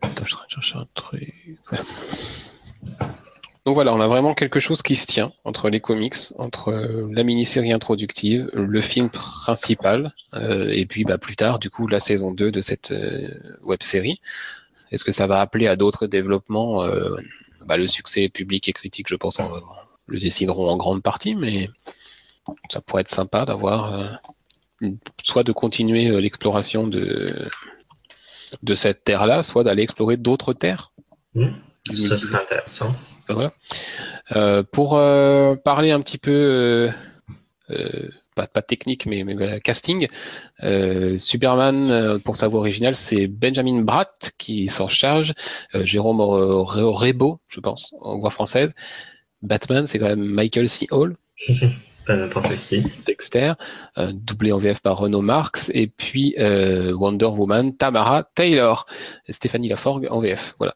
Attends, 0.01 0.25
je 0.25 0.35
chercher 0.49 0.77
un 0.77 0.87
truc. 0.95 1.33
Donc 3.69 3.75
voilà, 3.75 3.93
on 3.93 4.01
a 4.01 4.07
vraiment 4.07 4.33
quelque 4.33 4.59
chose 4.59 4.81
qui 4.81 4.95
se 4.95 5.05
tient 5.05 5.31
entre 5.43 5.69
les 5.69 5.79
comics, 5.79 6.15
entre 6.39 6.69
euh, 6.69 7.07
la 7.11 7.21
mini-série 7.21 7.71
introductive, 7.71 8.49
le 8.55 8.81
film 8.81 9.11
principal, 9.11 10.11
euh, 10.33 10.71
et 10.71 10.87
puis 10.87 11.03
bah, 11.03 11.19
plus 11.19 11.35
tard, 11.35 11.59
du 11.59 11.69
coup, 11.69 11.85
la 11.85 11.99
saison 11.99 12.31
2 12.31 12.51
de 12.51 12.61
cette 12.61 12.89
euh, 12.89 13.29
web 13.61 13.83
série. 13.83 14.21
Est-ce 14.89 15.03
que 15.03 15.11
ça 15.11 15.27
va 15.27 15.39
appeler 15.39 15.67
à 15.67 15.75
d'autres 15.75 16.07
développements 16.07 16.83
bah, 17.63 17.77
Le 17.77 17.87
succès 17.87 18.27
public 18.27 18.67
et 18.67 18.73
critique, 18.73 19.07
je 19.07 19.15
pense, 19.15 19.39
le 20.07 20.19
décideront 20.19 20.67
en 20.67 20.77
grande 20.77 21.03
partie, 21.03 21.35
mais 21.35 21.69
ça 22.71 22.81
pourrait 22.81 23.01
être 23.01 23.07
sympa 23.07 23.45
d'avoir 23.45 24.19
soit 25.21 25.43
de 25.43 25.51
continuer 25.51 26.19
l'exploration 26.19 26.87
de 26.87 27.47
de 28.63 28.73
cette 28.73 29.03
terre-là, 29.03 29.43
soit 29.43 29.63
d'aller 29.63 29.83
explorer 29.83 30.17
d'autres 30.17 30.53
terres. 30.53 30.91
Mmh. 31.35 31.49
Ça 31.93 32.17
serait 32.17 32.41
intéressant. 32.41 32.95
Voilà. 33.29 33.53
Euh, 34.35 34.63
pour 34.63 34.95
euh, 34.95 35.55
parler 35.55 35.91
un 35.91 36.01
petit 36.01 36.17
peu, 36.17 36.91
euh, 37.69 38.09
pas, 38.35 38.47
pas, 38.47 38.61
technique, 38.61 39.05
mais, 39.05 39.23
mais 39.23 39.59
casting, 39.61 40.07
Superman, 41.17 42.19
pour 42.23 42.35
sa 42.35 42.47
voix 42.47 42.59
originale, 42.59 42.95
c'est 42.95 43.27
Benjamin 43.27 43.81
Bratt 43.81 44.31
qui 44.37 44.67
s'en 44.67 44.87
charge, 44.87 45.33
Jérôme 45.73 46.21
Rebo, 46.21 47.39
je 47.47 47.59
pense, 47.59 47.93
en 48.01 48.17
voix 48.17 48.31
française. 48.31 48.73
Batman, 49.41 49.87
c'est 49.87 49.99
quand 49.99 50.07
même 50.07 50.25
Michael 50.25 50.67
C. 50.67 50.87
Hall. 50.91 51.15
n'importe 52.07 52.55
qui. 52.55 52.83
Dexter, 53.05 53.53
doublé 54.13 54.51
en 54.51 54.57
VF 54.57 54.79
par 54.79 54.97
Renaud 54.97 55.21
Marx, 55.21 55.69
et 55.75 55.87
puis 55.87 56.35
Wonder 56.37 57.27
Woman, 57.27 57.75
Tamara 57.75 58.23
Taylor, 58.35 58.85
Stéphanie 59.27 59.69
Laforgue 59.69 60.07
en 60.09 60.19
VF. 60.19 60.55
Voilà, 60.57 60.75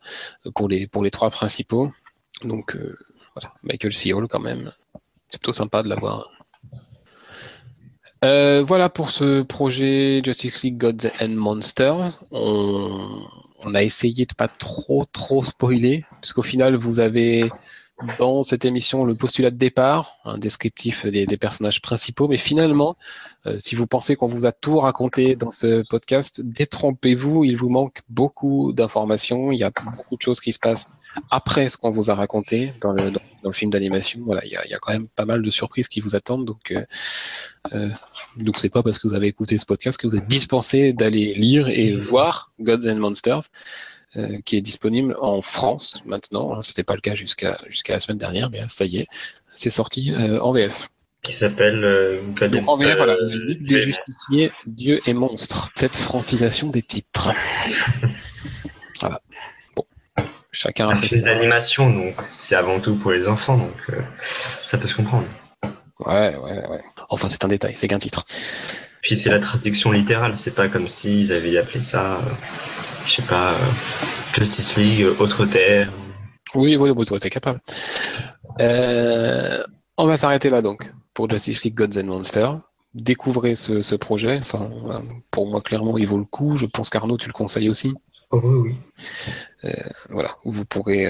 pour 0.53 0.67
les, 0.69 0.85
pour 0.87 1.03
les 1.03 1.11
trois 1.11 1.31
principaux. 1.31 1.91
Donc, 2.43 2.75
euh, 2.75 2.97
voilà, 3.35 3.53
Michael 3.63 3.93
C. 3.93 4.11
Quand 4.29 4.39
même. 4.39 4.71
C'est 5.29 5.39
plutôt 5.39 5.53
sympa 5.53 5.83
de 5.83 5.89
l'avoir. 5.89 6.29
voilà 8.21 8.89
pour 8.89 9.11
ce 9.11 9.41
projet 9.41 10.21
Justice 10.23 10.63
League 10.63 10.77
Gods 10.77 11.09
and 11.21 11.29
Monsters. 11.29 12.19
On, 12.31 13.23
on 13.65 13.75
a 13.75 13.83
essayé 13.83 14.25
de 14.25 14.33
pas 14.33 14.47
trop 14.47 15.05
trop 15.11 15.43
spoiler, 15.43 16.05
puisqu'au 16.21 16.43
final 16.43 16.75
vous 16.75 16.99
avez 16.99 17.49
dans 18.17 18.43
cette 18.43 18.65
émission 18.65 19.03
le 19.05 19.15
postulat 19.15 19.51
de 19.51 19.57
départ, 19.57 20.17
un 20.25 20.37
descriptif 20.37 21.05
des, 21.05 21.25
personnages 21.37 21.81
principaux, 21.81 22.27
mais 22.27 22.37
finalement, 22.37 22.95
euh, 23.45 23.57
si 23.59 23.75
vous 23.75 23.87
pensez 23.87 24.15
qu'on 24.15 24.27
vous 24.27 24.45
a 24.45 24.51
tout 24.51 24.79
raconté 24.79 25.35
dans 25.35 25.51
ce 25.51 25.83
podcast, 25.89 26.41
détrompez-vous, 26.41 27.43
il 27.43 27.57
vous 27.57 27.69
manque 27.69 28.01
beaucoup 28.09 28.73
d'informations, 28.73 29.51
il 29.51 29.59
y 29.59 29.63
a 29.63 29.71
beaucoup 29.71 30.15
de 30.15 30.21
choses 30.21 30.39
qui 30.39 30.53
se 30.53 30.59
passent 30.59 30.87
après 31.29 31.69
ce 31.69 31.77
qu'on 31.77 31.91
vous 31.91 32.09
a 32.09 32.15
raconté 32.15 32.73
dans 32.81 32.93
le, 32.93 33.51
film 33.51 33.71
d'animation. 33.71 34.21
Voilà, 34.23 34.43
il 34.45 34.51
y, 34.51 34.55
a, 34.55 34.65
il 34.65 34.71
y, 34.71 34.73
a, 34.73 34.79
quand 34.79 34.93
même 34.93 35.07
pas 35.07 35.25
mal 35.25 35.41
de 35.41 35.49
surprises 35.49 35.87
qui 35.87 35.99
vous 35.99 36.15
attendent, 36.15 36.45
donc 36.45 36.71
euh, 36.71 36.85
euh, 37.73 37.89
donc 38.37 38.57
c'est 38.57 38.69
pas 38.69 38.83
parce 38.83 38.97
que 38.97 39.07
vous 39.07 39.13
avez 39.13 39.27
écouté 39.27 39.57
ce 39.57 39.65
podcast 39.65 39.97
que 39.97 40.07
vous 40.07 40.15
êtes 40.15 40.27
dispensé 40.27 40.93
d'aller 40.93 41.33
lire 41.33 41.67
et 41.67 41.91
voir 41.91 42.51
Gods 42.59 42.87
and 42.87 42.97
Monsters. 42.97 43.43
Euh, 44.15 44.37
qui 44.45 44.57
est 44.57 44.61
disponible 44.61 45.15
en 45.19 45.41
France 45.41 46.03
maintenant. 46.05 46.53
Hein, 46.53 46.61
c'était 46.61 46.83
pas 46.83 46.93
le 46.93 47.01
cas 47.01 47.15
jusqu'à 47.15 47.57
jusqu'à 47.67 47.93
la 47.93 47.99
semaine 47.99 48.19
dernière, 48.19 48.51
mais 48.51 48.59
ça 48.67 48.85
y 48.85 48.99
est, 48.99 49.07
c'est 49.55 49.71
sorti 49.71 50.11
euh, 50.11 50.39
en 50.39 50.53
VF. 50.53 50.89
Qui 51.23 51.33
s'appelle 51.33 51.83
euh, 51.83 52.21
En 52.67 52.77
VF, 52.77 52.97
voilà, 52.97 53.17
Ligue 53.21 53.65
des 53.65 53.81
Justiciers, 53.81 54.51
Dieu 54.67 54.99
et 55.07 55.13
Monstre. 55.13 55.71
Cette 55.73 55.95
francisation 55.95 56.67
des 56.67 56.83
titres. 56.83 57.33
voilà. 59.01 59.19
Bon, 59.75 59.83
chacun. 60.51 60.89
Un 60.89 60.95
film 60.95 61.23
d'animation, 61.23 61.89
donc 61.89 62.13
c'est 62.21 62.55
avant 62.55 62.79
tout 62.79 62.95
pour 62.95 63.13
les 63.13 63.27
enfants, 63.27 63.57
donc 63.57 63.97
ça 64.19 64.77
peut 64.77 64.87
se 64.87 64.95
comprendre. 64.95 65.25
Ouais, 66.05 66.35
ouais, 66.35 66.67
ouais. 66.67 66.83
Enfin, 67.09 67.29
c'est 67.29 67.43
un 67.45 67.47
détail, 67.47 67.73
c'est 67.77 67.87
qu'un 67.87 67.97
titre. 67.97 68.27
Puis 69.03 69.15
c'est 69.15 69.29
la 69.29 69.39
traduction 69.39 69.91
littérale, 69.91 70.35
c'est 70.35 70.55
pas 70.55 70.67
comme 70.67 70.87
s'ils 70.87 71.31
avaient 71.31 71.57
appelé 71.57 71.81
ça 71.81 72.19
je 73.05 73.11
sais 73.11 73.21
pas, 73.23 73.53
euh, 73.53 73.57
Justice 74.35 74.77
League, 74.77 75.01
euh, 75.01 75.15
Autre 75.19 75.45
Terre. 75.45 75.91
Oui, 76.55 76.75
oui, 76.75 76.91
vous 76.95 77.13
êtes 77.13 77.29
capable. 77.29 77.61
Euh, 78.59 79.63
on 79.97 80.05
va 80.05 80.17
s'arrêter 80.17 80.49
là 80.49 80.61
donc 80.61 80.91
pour 81.13 81.29
Justice 81.29 81.63
League 81.63 81.75
Gods 81.75 81.99
and 81.99 82.05
Monsters. 82.05 82.59
Découvrez 82.93 83.55
ce, 83.55 83.95
projet. 83.95 84.37
Enfin, 84.39 84.69
pour 85.31 85.47
moi, 85.47 85.61
clairement, 85.61 85.97
il 85.97 86.05
vaut 86.05 86.19
le 86.19 86.25
coup. 86.25 86.57
Je 86.57 86.67
pense 86.67 86.91
qu'Arnaud, 86.91 87.17
tu 87.17 87.27
le 87.27 87.33
conseilles 87.33 87.69
aussi. 87.69 87.93
Oh, 88.29 88.39
oui, 88.43 88.75
oui. 89.63 89.71
voilà, 90.11 90.35
vous 90.45 90.63
pourrez, 90.63 91.07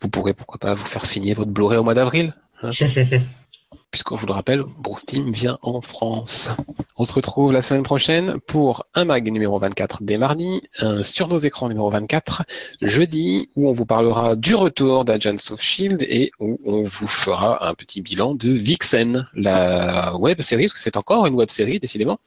vous 0.00 0.08
pourrez 0.08 0.32
pourquoi 0.32 0.58
pas 0.60 0.74
vous 0.74 0.86
faire 0.86 1.04
signer 1.04 1.34
votre 1.34 1.50
Blu-ray 1.50 1.78
au 1.78 1.82
mois 1.82 1.94
d'avril. 1.94 2.34
Hein. 2.62 2.70
puisqu'on 3.90 4.16
vous 4.16 4.26
le 4.26 4.32
rappelle, 4.32 4.62
Bruce 4.78 5.04
Team 5.04 5.32
vient 5.32 5.58
en 5.62 5.80
France. 5.80 6.50
On 6.96 7.04
se 7.04 7.12
retrouve 7.12 7.52
la 7.52 7.62
semaine 7.62 7.82
prochaine 7.82 8.38
pour 8.46 8.86
un 8.94 9.04
mag 9.04 9.30
numéro 9.30 9.58
24 9.58 10.02
dès 10.02 10.18
mardi, 10.18 10.62
un 10.78 11.02
sur 11.02 11.28
nos 11.28 11.38
écrans 11.38 11.68
numéro 11.68 11.90
24 11.90 12.42
jeudi, 12.80 13.48
où 13.54 13.68
on 13.68 13.72
vous 13.72 13.86
parlera 13.86 14.34
du 14.34 14.54
retour 14.54 15.04
d'Agents 15.04 15.50
of 15.50 15.60
Shield 15.60 16.02
et 16.08 16.32
où 16.40 16.58
on 16.64 16.84
vous 16.84 17.08
fera 17.08 17.68
un 17.68 17.74
petit 17.74 18.00
bilan 18.00 18.34
de 18.34 18.50
Vixen, 18.50 19.26
la 19.34 20.16
web 20.16 20.40
série, 20.40 20.66
parce 20.66 20.74
que 20.74 20.80
c'est 20.80 20.96
encore 20.96 21.26
une 21.26 21.34
web 21.34 21.50
série 21.50 21.78
décidément, 21.78 22.18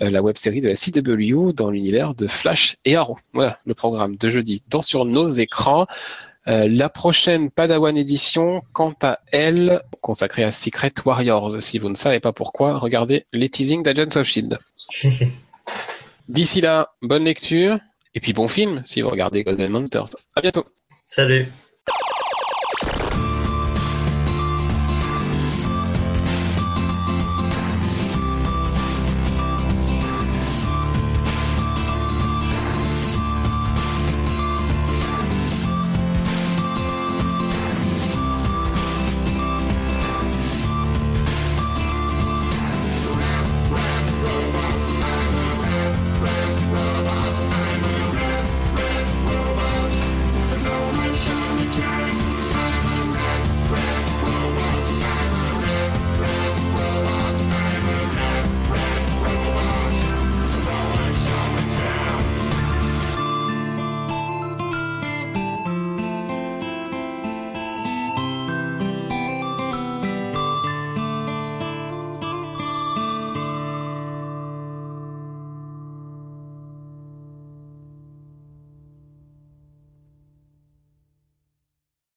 euh, 0.00 0.10
la 0.10 0.22
web 0.22 0.36
série 0.36 0.60
de 0.60 0.68
la 0.68 0.74
CW 0.74 1.52
dans 1.52 1.70
l'univers 1.70 2.14
de 2.14 2.26
Flash 2.26 2.76
et 2.84 2.96
Arrow. 2.96 3.18
Voilà 3.32 3.58
le 3.64 3.74
programme 3.74 4.16
de 4.16 4.28
jeudi 4.28 4.62
dans 4.68 4.82
sur 4.82 5.04
nos 5.04 5.28
écrans. 5.28 5.86
Euh, 6.48 6.66
la 6.68 6.88
prochaine 6.88 7.50
Padawan 7.50 7.96
édition, 7.96 8.62
quant 8.72 8.94
à 9.02 9.20
elle, 9.30 9.82
consacrée 10.00 10.42
à 10.42 10.50
Secret 10.50 10.92
Warriors. 11.04 11.62
Si 11.62 11.78
vous 11.78 11.88
ne 11.88 11.94
savez 11.94 12.20
pas 12.20 12.32
pourquoi, 12.32 12.78
regardez 12.78 13.26
les 13.32 13.48
teasings 13.48 13.82
d'Agents 13.82 14.16
of 14.16 14.26
Shield. 14.26 14.58
D'ici 16.28 16.60
là, 16.60 16.90
bonne 17.00 17.24
lecture 17.24 17.78
et 18.14 18.20
puis 18.20 18.32
bon 18.32 18.48
film 18.48 18.82
si 18.84 19.00
vous 19.02 19.08
regardez 19.08 19.44
Golden 19.44 19.70
Monsters. 19.70 20.16
À 20.34 20.40
bientôt. 20.40 20.66
Salut. 21.04 21.46